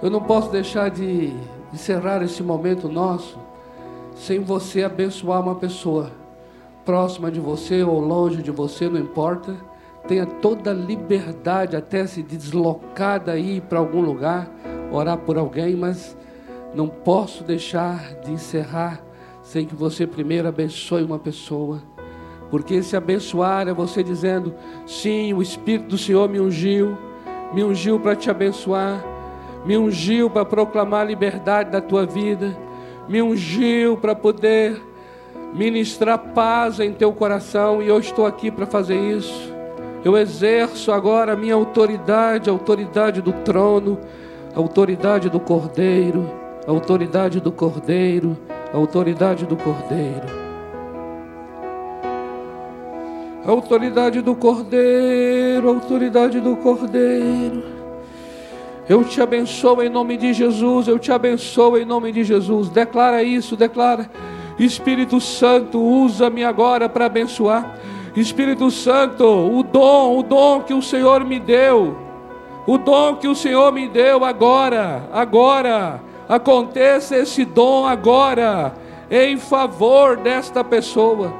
Eu 0.00 0.10
não 0.10 0.22
posso 0.22 0.52
deixar 0.52 0.90
de 0.90 1.34
encerrar 1.72 2.22
esse 2.22 2.40
momento 2.40 2.88
nosso 2.88 3.36
sem 4.14 4.38
você 4.44 4.84
abençoar 4.84 5.42
uma 5.42 5.56
pessoa 5.56 6.12
próxima 6.84 7.32
de 7.32 7.40
você 7.40 7.82
ou 7.82 7.98
longe 7.98 8.44
de 8.44 8.52
você, 8.52 8.88
não 8.88 9.00
importa 9.00 9.56
tenha 10.08 10.24
toda 10.24 10.70
a 10.70 10.74
liberdade 10.74 11.76
até 11.76 12.06
se 12.06 12.22
deslocar 12.22 13.22
daí 13.22 13.60
para 13.60 13.78
algum 13.78 14.00
lugar, 14.00 14.50
orar 14.90 15.18
por 15.18 15.36
alguém, 15.36 15.76
mas 15.76 16.16
não 16.74 16.88
posso 16.88 17.44
deixar 17.44 18.14
de 18.24 18.32
encerrar 18.32 19.00
sem 19.42 19.66
que 19.66 19.74
você 19.74 20.06
primeiro 20.06 20.48
abençoe 20.48 21.04
uma 21.04 21.18
pessoa. 21.18 21.82
Porque 22.50 22.74
esse 22.74 22.96
abençoar 22.96 23.68
é 23.68 23.74
você 23.74 24.02
dizendo: 24.02 24.54
sim, 24.86 25.34
o 25.34 25.42
Espírito 25.42 25.90
do 25.90 25.98
Senhor 25.98 26.26
me 26.26 26.40
ungiu, 26.40 26.96
me 27.52 27.62
ungiu 27.62 28.00
para 28.00 28.16
te 28.16 28.30
abençoar, 28.30 29.04
me 29.66 29.76
ungiu 29.76 30.30
para 30.30 30.46
proclamar 30.46 31.02
a 31.02 31.04
liberdade 31.04 31.70
da 31.70 31.82
tua 31.82 32.06
vida, 32.06 32.56
me 33.06 33.20
ungiu 33.20 33.98
para 33.98 34.14
poder 34.14 34.82
ministrar 35.54 36.18
paz 36.34 36.80
em 36.80 36.94
teu 36.94 37.12
coração 37.12 37.82
e 37.82 37.88
eu 37.88 37.98
estou 37.98 38.24
aqui 38.24 38.50
para 38.50 38.66
fazer 38.66 38.98
isso. 38.98 39.57
Eu 40.04 40.16
exerço 40.16 40.92
agora 40.92 41.32
a 41.32 41.36
minha 41.36 41.54
autoridade, 41.54 42.48
a 42.48 42.52
autoridade 42.52 43.20
do 43.20 43.32
trono, 43.32 43.98
a 44.54 44.58
autoridade 44.58 45.28
do 45.28 45.40
Cordeiro, 45.40 46.30
a 46.66 46.70
autoridade 46.70 47.40
do 47.40 47.50
Cordeiro, 47.50 48.36
a 48.72 48.76
autoridade 48.76 49.44
do 49.44 49.56
Cordeiro. 49.56 50.38
A 53.44 53.50
autoridade 53.50 54.20
do 54.20 54.34
Cordeiro, 54.34 55.68
a 55.68 55.74
autoridade 55.74 56.40
do 56.40 56.54
Cordeiro. 56.56 57.64
Eu 58.88 59.04
te 59.04 59.20
abençoo 59.20 59.82
em 59.82 59.88
nome 59.88 60.16
de 60.16 60.32
Jesus, 60.32 60.86
eu 60.86 60.98
te 60.98 61.10
abençoo 61.10 61.76
em 61.76 61.84
nome 61.84 62.12
de 62.12 62.24
Jesus. 62.24 62.68
Declara 62.68 63.22
isso, 63.22 63.56
declara. 63.56 64.10
Espírito 64.58 65.20
Santo, 65.20 65.80
usa-me 65.80 66.44
agora 66.44 66.88
para 66.88 67.06
abençoar. 67.06 67.78
Espírito 68.20 68.70
Santo, 68.70 69.24
o 69.24 69.62
dom, 69.62 70.18
o 70.18 70.22
dom 70.22 70.62
que 70.62 70.74
o 70.74 70.82
Senhor 70.82 71.24
me 71.24 71.38
deu, 71.38 71.96
o 72.66 72.76
dom 72.76 73.16
que 73.16 73.28
o 73.28 73.34
Senhor 73.34 73.72
me 73.72 73.86
deu 73.88 74.24
agora, 74.24 75.08
agora, 75.12 76.02
aconteça 76.28 77.16
esse 77.16 77.44
dom 77.44 77.86
agora, 77.86 78.74
em 79.10 79.36
favor 79.36 80.16
desta 80.16 80.64
pessoa. 80.64 81.32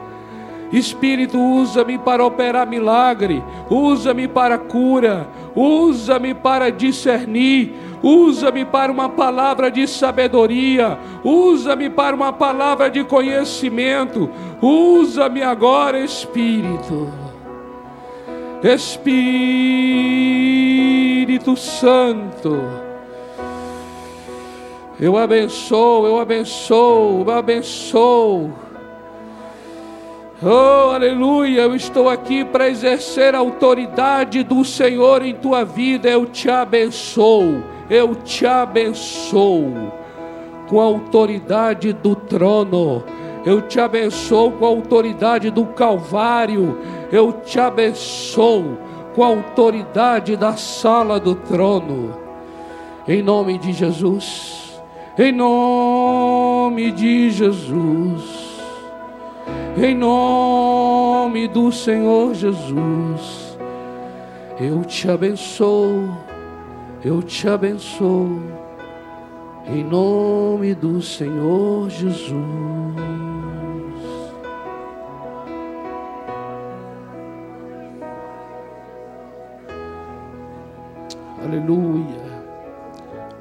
Espírito, 0.72 1.39
usa-me 1.39 1.99
para 1.99 2.24
operar 2.24 2.66
milagre, 2.66 3.43
usa-me 3.70 4.29
para 4.29 4.59
cura, 4.59 5.26
usa-me 5.59 6.35
para 6.35 6.71
discernir, 6.71 7.75
usa-me 8.01 8.65
para 8.65 8.93
uma 8.93 9.09
palavra 9.09 9.69
de 9.71 9.89
sabedoria, 9.89 10.97
usa-me 11.25 11.91
para 11.91 12.15
uma 12.15 12.33
palavra 12.33 12.89
de 12.89 13.03
conhecimento, 13.03 14.31
usa-me 14.63 15.43
agora, 15.43 15.99
Espírito. 15.99 17.13
Espírito 18.63 19.17
Santo, 21.57 22.61
eu 25.01 25.17
abençoo, 25.17 26.07
eu 26.07 26.21
abençoo, 26.21 27.25
eu 27.27 27.31
abençoo. 27.33 28.68
Oh, 30.43 30.91
aleluia! 30.95 31.62
Eu 31.62 31.74
estou 31.74 32.09
aqui 32.09 32.45
para 32.45 32.68
exercer 32.68 33.34
a 33.34 33.39
autoridade 33.39 34.43
do 34.43 34.64
Senhor 34.64 35.22
em 35.22 35.34
tua 35.34 35.64
vida. 35.64 36.09
Eu 36.09 36.26
te 36.26 36.49
abençoo 36.49 37.62
eu 37.91 38.14
te 38.14 38.47
abençoo 38.47 39.72
com 40.68 40.78
a 40.80 40.84
autoridade 40.84 41.93
do 41.93 42.14
trono. 42.14 43.03
Eu 43.47 43.62
te 43.62 43.80
abençoo 43.80 44.53
com 44.53 44.66
a 44.66 44.68
autoridade 44.68 45.51
do 45.51 45.64
Calvário. 45.64 46.78
Eu 47.11 47.32
te 47.32 47.59
abençoo 47.59 48.76
com 49.14 49.24
a 49.24 49.28
autoridade 49.28 50.36
da 50.36 50.55
sala 50.55 51.18
do 51.18 51.34
trono. 51.34 52.14
Em 53.07 53.22
nome 53.22 53.57
de 53.57 53.72
Jesus. 53.72 54.78
Em 55.18 55.32
nome 55.32 56.93
de 56.93 57.30
Jesus. 57.30 58.48
Em 59.81 59.95
nome 59.95 61.47
do 61.47 61.70
Senhor 61.70 62.35
Jesus. 62.35 63.57
Eu 64.61 64.85
te 64.85 65.09
abençoo. 65.09 66.18
Eu 67.05 67.22
te 67.22 67.49
abençoo. 67.49 68.43
Em 69.68 69.85
nome 69.85 70.74
do 70.74 71.01
Senhor 71.01 71.89
Jesus. 71.91 72.35
Aleluia. 81.41 82.43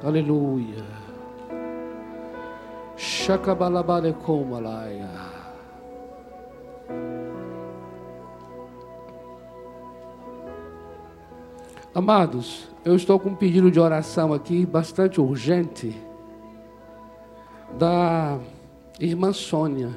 Aleluia. 0.04 0.84
Shakabalabale 2.96 4.12
Amados, 11.94 12.68
eu 12.84 12.94
estou 12.94 13.18
com 13.18 13.30
um 13.30 13.34
pedido 13.34 13.70
de 13.70 13.80
oração 13.80 14.34
aqui 14.34 14.66
bastante 14.66 15.22
urgente 15.22 15.96
da 17.78 18.38
irmã 19.00 19.32
Sônia, 19.32 19.96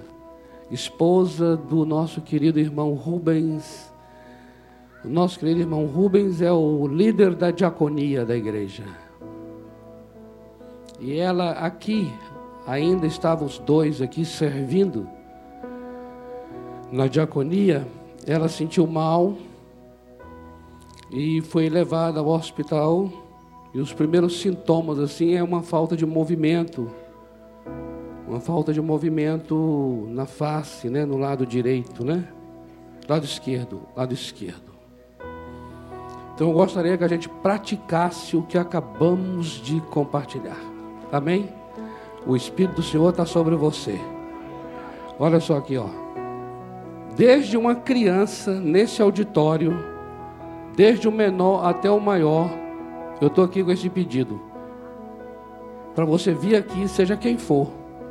esposa 0.71 1.57
do 1.57 1.85
nosso 1.85 2.21
querido 2.21 2.61
irmão 2.61 2.93
Rubens. 2.93 3.91
O 5.03 5.09
nosso 5.09 5.37
querido 5.37 5.59
irmão 5.59 5.85
Rubens 5.85 6.41
é 6.41 6.51
o 6.51 6.87
líder 6.87 7.35
da 7.35 7.51
diaconia 7.51 8.25
da 8.25 8.37
igreja. 8.37 8.85
E 10.97 11.19
ela 11.19 11.51
aqui, 11.51 12.09
ainda 12.65 13.05
estavam 13.05 13.45
os 13.45 13.59
dois 13.59 14.01
aqui 14.01 14.23
servindo 14.23 15.09
na 16.89 17.07
diaconia, 17.07 17.85
ela 18.25 18.47
sentiu 18.47 18.87
mal 18.87 19.35
e 21.11 21.41
foi 21.41 21.69
levada 21.69 22.19
ao 22.19 22.27
hospital. 22.27 23.09
E 23.73 23.79
os 23.79 23.93
primeiros 23.93 24.39
sintomas 24.41 24.99
assim 24.99 25.35
é 25.35 25.43
uma 25.43 25.61
falta 25.61 25.95
de 25.95 26.05
movimento, 26.05 26.89
uma 28.27 28.39
falta 28.39 28.73
de 28.73 28.81
movimento 28.81 30.07
na 30.09 30.25
face, 30.25 30.89
né, 30.89 31.05
no 31.05 31.17
lado 31.17 31.45
direito, 31.45 32.03
né? 32.03 32.27
Lado 33.07 33.25
esquerdo, 33.25 33.81
lado 33.95 34.13
esquerdo. 34.13 34.71
Então 36.33 36.49
eu 36.49 36.53
gostaria 36.53 36.97
que 36.97 37.03
a 37.03 37.07
gente 37.07 37.29
praticasse 37.29 38.35
o 38.35 38.43
que 38.43 38.57
acabamos 38.57 39.61
de 39.61 39.79
compartilhar. 39.81 40.59
Amém? 41.11 41.49
O 42.25 42.35
Espírito 42.35 42.75
do 42.77 42.83
Senhor 42.83 43.09
está 43.09 43.25
sobre 43.25 43.55
você. 43.55 43.99
Olha 45.19 45.39
só 45.39 45.57
aqui, 45.57 45.77
ó. 45.77 45.87
Desde 47.15 47.57
uma 47.57 47.75
criança 47.75 48.59
nesse 48.59 49.01
auditório, 49.01 49.90
desde 50.75 51.07
o 51.07 51.11
menor 51.11 51.65
até 51.65 51.89
o 51.89 51.99
maior, 51.99 52.49
eu 53.19 53.27
estou 53.27 53.43
aqui 53.43 53.63
com 53.63 53.71
esse 53.71 53.89
pedido. 53.89 54.41
Para 55.93 56.05
você 56.05 56.33
vir 56.33 56.55
aqui, 56.55 56.87
seja 56.87 57.17
quem 57.17 57.37
for, 57.37 57.67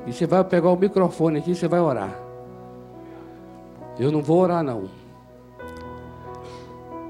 e 0.06 0.12
você 0.12 0.26
vai 0.26 0.44
pegar 0.44 0.70
o 0.70 0.76
microfone 0.76 1.38
aqui 1.38 1.52
e 1.52 1.54
você 1.54 1.66
vai 1.66 1.80
orar. 1.80 2.14
Eu 3.98 4.12
não 4.12 4.22
vou 4.22 4.40
orar, 4.40 4.62
não. 4.62 4.88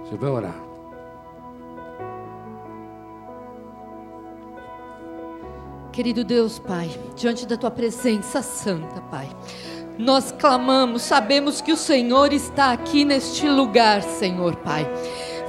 Você 0.05 0.16
vai 0.16 0.30
orar. 0.30 0.70
Querido 5.92 6.24
Deus, 6.24 6.59
Pai, 6.59 6.88
diante 7.16 7.46
da 7.46 7.57
tua 7.57 7.70
presença 7.70 8.42
santa, 8.42 9.01
Pai, 9.03 9.28
nós 9.98 10.32
clamamos, 10.32 11.03
sabemos 11.03 11.61
que 11.61 11.72
o 11.72 11.76
Senhor 11.76 12.32
está 12.32 12.72
aqui 12.72 13.05
neste 13.05 13.48
lugar, 13.48 14.03
Senhor, 14.03 14.57
Pai. 14.57 14.88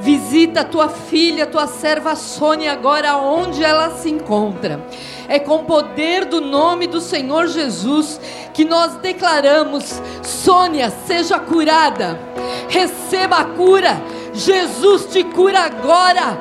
Visita 0.02 0.64
tua 0.64 0.90
filha, 0.90 1.46
tua 1.46 1.68
serva 1.68 2.16
Sônia, 2.16 2.72
agora 2.72 3.18
onde 3.18 3.64
ela 3.64 3.92
se 3.92 4.10
encontra. 4.10 4.84
É 5.28 5.38
com 5.38 5.58
o 5.58 5.64
poder 5.64 6.26
do 6.26 6.42
nome 6.42 6.88
do 6.88 7.00
Senhor 7.00 7.48
Jesus 7.48 8.20
que 8.52 8.66
nós 8.66 8.96
declaramos: 8.96 10.02
Sônia, 10.24 10.92
seja 11.06 11.38
curada, 11.38 12.20
receba 12.68 13.38
a 13.38 13.46
cura. 13.46 14.02
Jesus 14.34 15.06
te 15.06 15.24
cura 15.24 15.60
agora. 15.60 16.38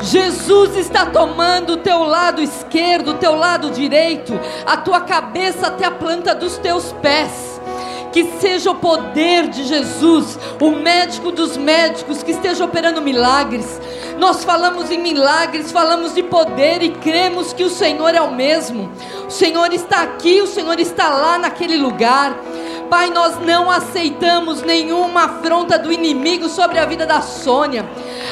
Jesus 0.00 0.76
está 0.76 1.06
tomando 1.06 1.72
o 1.72 1.76
teu 1.78 2.04
lado 2.04 2.42
esquerdo, 2.42 3.12
o 3.12 3.14
teu 3.14 3.34
lado 3.34 3.70
direito, 3.70 4.38
a 4.64 4.76
tua 4.76 5.00
cabeça 5.00 5.68
até 5.68 5.86
a 5.86 5.90
planta 5.90 6.34
dos 6.34 6.56
teus 6.58 6.92
pés 7.02 7.57
que 8.12 8.24
seja 8.40 8.70
o 8.70 8.76
poder 8.76 9.48
de 9.48 9.64
Jesus, 9.64 10.38
o 10.60 10.70
médico 10.70 11.30
dos 11.30 11.56
médicos, 11.56 12.22
que 12.22 12.32
esteja 12.32 12.64
operando 12.64 13.00
milagres. 13.00 13.80
Nós 14.18 14.44
falamos 14.44 14.90
em 14.90 14.98
milagres, 14.98 15.70
falamos 15.70 16.14
de 16.14 16.22
poder 16.22 16.82
e 16.82 16.90
cremos 16.90 17.52
que 17.52 17.64
o 17.64 17.70
Senhor 17.70 18.14
é 18.14 18.20
o 18.20 18.32
mesmo. 18.32 18.90
O 19.26 19.30
Senhor 19.30 19.72
está 19.72 20.02
aqui, 20.02 20.40
o 20.40 20.46
Senhor 20.46 20.80
está 20.80 21.08
lá 21.08 21.38
naquele 21.38 21.76
lugar. 21.76 22.34
Pai, 22.90 23.10
nós 23.10 23.38
não 23.38 23.70
aceitamos 23.70 24.62
nenhuma 24.62 25.24
afronta 25.24 25.78
do 25.78 25.92
inimigo 25.92 26.48
sobre 26.48 26.78
a 26.78 26.86
vida 26.86 27.04
da 27.04 27.20
Sônia. 27.20 27.84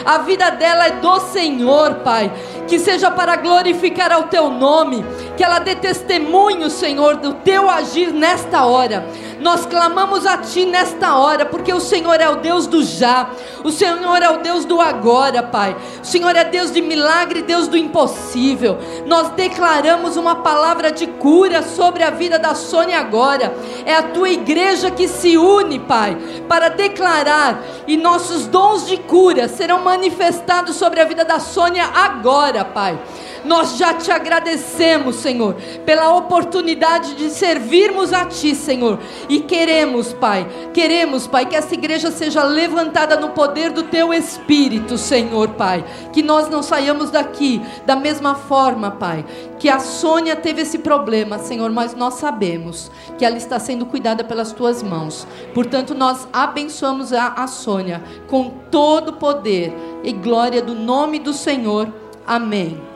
A 0.05 0.19
vida 0.19 0.51
dela 0.51 0.87
é 0.87 0.91
do 0.93 1.21
Senhor, 1.21 1.97
Pai. 1.97 2.33
Que 2.67 2.79
seja 2.79 3.11
para 3.11 3.37
glorificar 3.37 4.11
ao 4.11 4.25
teu 4.25 4.51
nome, 4.51 5.05
que 5.37 5.45
ela 5.45 5.59
dê 5.59 5.77
testemunho, 5.77 6.71
Senhor, 6.71 7.17
do 7.17 7.35
teu 7.35 7.71
agir 7.71 8.13
nesta 8.13 8.65
hora. 8.65 9.07
Nós 9.41 9.67
clamamos 9.67 10.27
a 10.27 10.39
Ti 10.39 10.65
nesta 10.65 11.17
hora, 11.17 11.45
porque 11.45 11.73
o 11.73 11.81
Senhor 11.81 12.21
é 12.21 12.29
o 12.29 12.37
Deus 12.37 12.67
do 12.67 12.83
já, 12.83 13.31
o 13.63 13.71
Senhor 13.71 14.23
é 14.23 14.31
o 14.31 14.39
Deus 14.39 14.65
do 14.65 14.81
agora, 14.81 15.43
Pai. 15.43 15.77
O 16.03 16.07
Senhor 16.07 16.35
é 16.35 16.45
Deus 16.45 16.73
de 16.73 16.81
milagre, 16.81 17.43
Deus 17.43 17.69
do 17.69 17.77
impossível. 17.77 18.79
Nós 19.07 19.31
declaramos 19.31 20.17
uma 20.17 20.37
palavra 20.37 20.91
de 20.91 21.07
cura 21.07 21.63
sobre 21.63 22.03
a 22.03 22.11
vida 22.11 22.39
da 22.39 22.55
Sônia 22.55 22.99
agora. 22.99 23.55
É 23.85 23.95
a 23.95 24.03
Tua 24.03 24.31
igreja 24.31 24.91
que 24.91 25.09
se 25.09 25.37
une, 25.37 25.79
Pai, 25.79 26.17
para 26.49 26.69
declarar, 26.69 27.63
e 27.87 27.97
nossos 27.97 28.47
dons 28.47 28.87
de 28.87 28.97
cura 28.97 29.49
serão 29.49 29.81
manifestados 29.81 30.77
sobre 30.77 31.01
a 31.01 31.05
vida 31.05 31.25
da 31.25 31.39
Sônia 31.39 31.85
agora, 31.95 32.65
Pai. 32.65 32.99
Nós 33.47 33.77
já 33.77 33.95
te 33.95 34.11
agradecemos, 34.11 35.17
Senhor, 35.17 35.55
pela 35.85 36.15
oportunidade 36.15 37.15
de 37.15 37.31
servirmos 37.31 38.13
a 38.13 38.25
Ti, 38.25 38.55
Senhor. 38.55 38.99
E 39.29 39.41
queremos, 39.41 40.13
Pai, 40.13 40.47
queremos, 40.75 41.27
Pai, 41.27 41.47
que 41.47 41.55
essa 41.55 41.75
igreja 41.75 42.11
seja 42.11 42.43
levantada 42.43 43.17
no 43.17 43.31
poder 43.31 43.71
do 43.71 43.85
Teu 43.85 44.13
Espírito, 44.13 44.99
Senhor, 44.99 45.51
Pai. 45.51 45.85
Que 46.13 46.23
nós 46.23 46.49
não 46.49 46.63
saiamos 46.63 47.11
daqui 47.11 47.63
da 47.87 47.95
mesma 47.95 48.35
forma, 48.35 48.91
Pai. 48.91 49.25
Que 49.59 49.69
a 49.69 49.79
Sônia 49.79 50.35
teve 50.35 50.63
esse 50.63 50.79
problema, 50.79 51.39
Senhor, 51.39 51.71
mas 51.71 51.95
nós 51.95 52.15
sabemos 52.15 52.91
que 53.17 53.25
ela 53.25 53.37
está 53.37 53.59
sendo 53.59 53.87
cuidada 53.87 54.25
pelas 54.25 54.53
Tuas 54.53 54.83
mãos. 54.83 55.27
Portanto, 55.55 55.95
nós 55.95 56.27
abençoamos 56.33 57.13
a, 57.13 57.29
a 57.29 57.47
Sônia 57.47 58.03
com 58.27 58.51
todo 58.71 59.11
o 59.11 59.17
poder 59.17 59.73
e 60.03 60.13
glória 60.13 60.61
do 60.61 60.75
nome 60.75 61.19
do 61.19 61.33
Senhor. 61.33 61.89
Amém. 62.27 62.96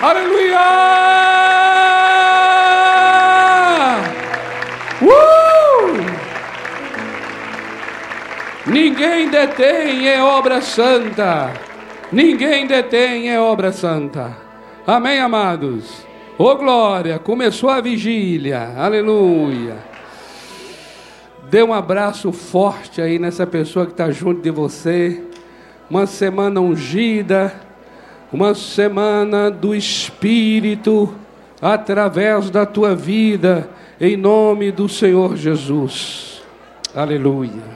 Aleluia! 0.00 0.60
Uh! 5.00 5.96
Ninguém 8.70 9.30
detém 9.30 10.06
é 10.06 10.22
obra 10.22 10.60
santa. 10.60 11.50
Ninguém 12.12 12.66
detém 12.66 13.30
é 13.30 13.40
obra 13.40 13.72
santa. 13.72 14.36
Amém, 14.86 15.18
amados? 15.18 16.04
Ô 16.38 16.44
oh, 16.44 16.56
glória, 16.56 17.18
começou 17.18 17.70
a 17.70 17.80
vigília. 17.80 18.74
Aleluia. 18.76 19.78
Dê 21.48 21.62
um 21.62 21.72
abraço 21.72 22.32
forte 22.32 23.00
aí 23.00 23.18
nessa 23.18 23.46
pessoa 23.46 23.86
que 23.86 23.92
está 23.92 24.10
junto 24.10 24.42
de 24.42 24.50
você. 24.50 25.22
Uma 25.88 26.06
semana 26.06 26.60
ungida 26.60 27.65
uma 28.32 28.54
semana 28.54 29.50
do 29.50 29.74
Espírito 29.74 31.14
através 31.60 32.50
da 32.50 32.66
tua 32.66 32.94
vida, 32.94 33.68
em 34.00 34.16
nome 34.16 34.70
do 34.70 34.88
Senhor 34.88 35.36
Jesus. 35.36 36.42
Aleluia. 36.94 37.74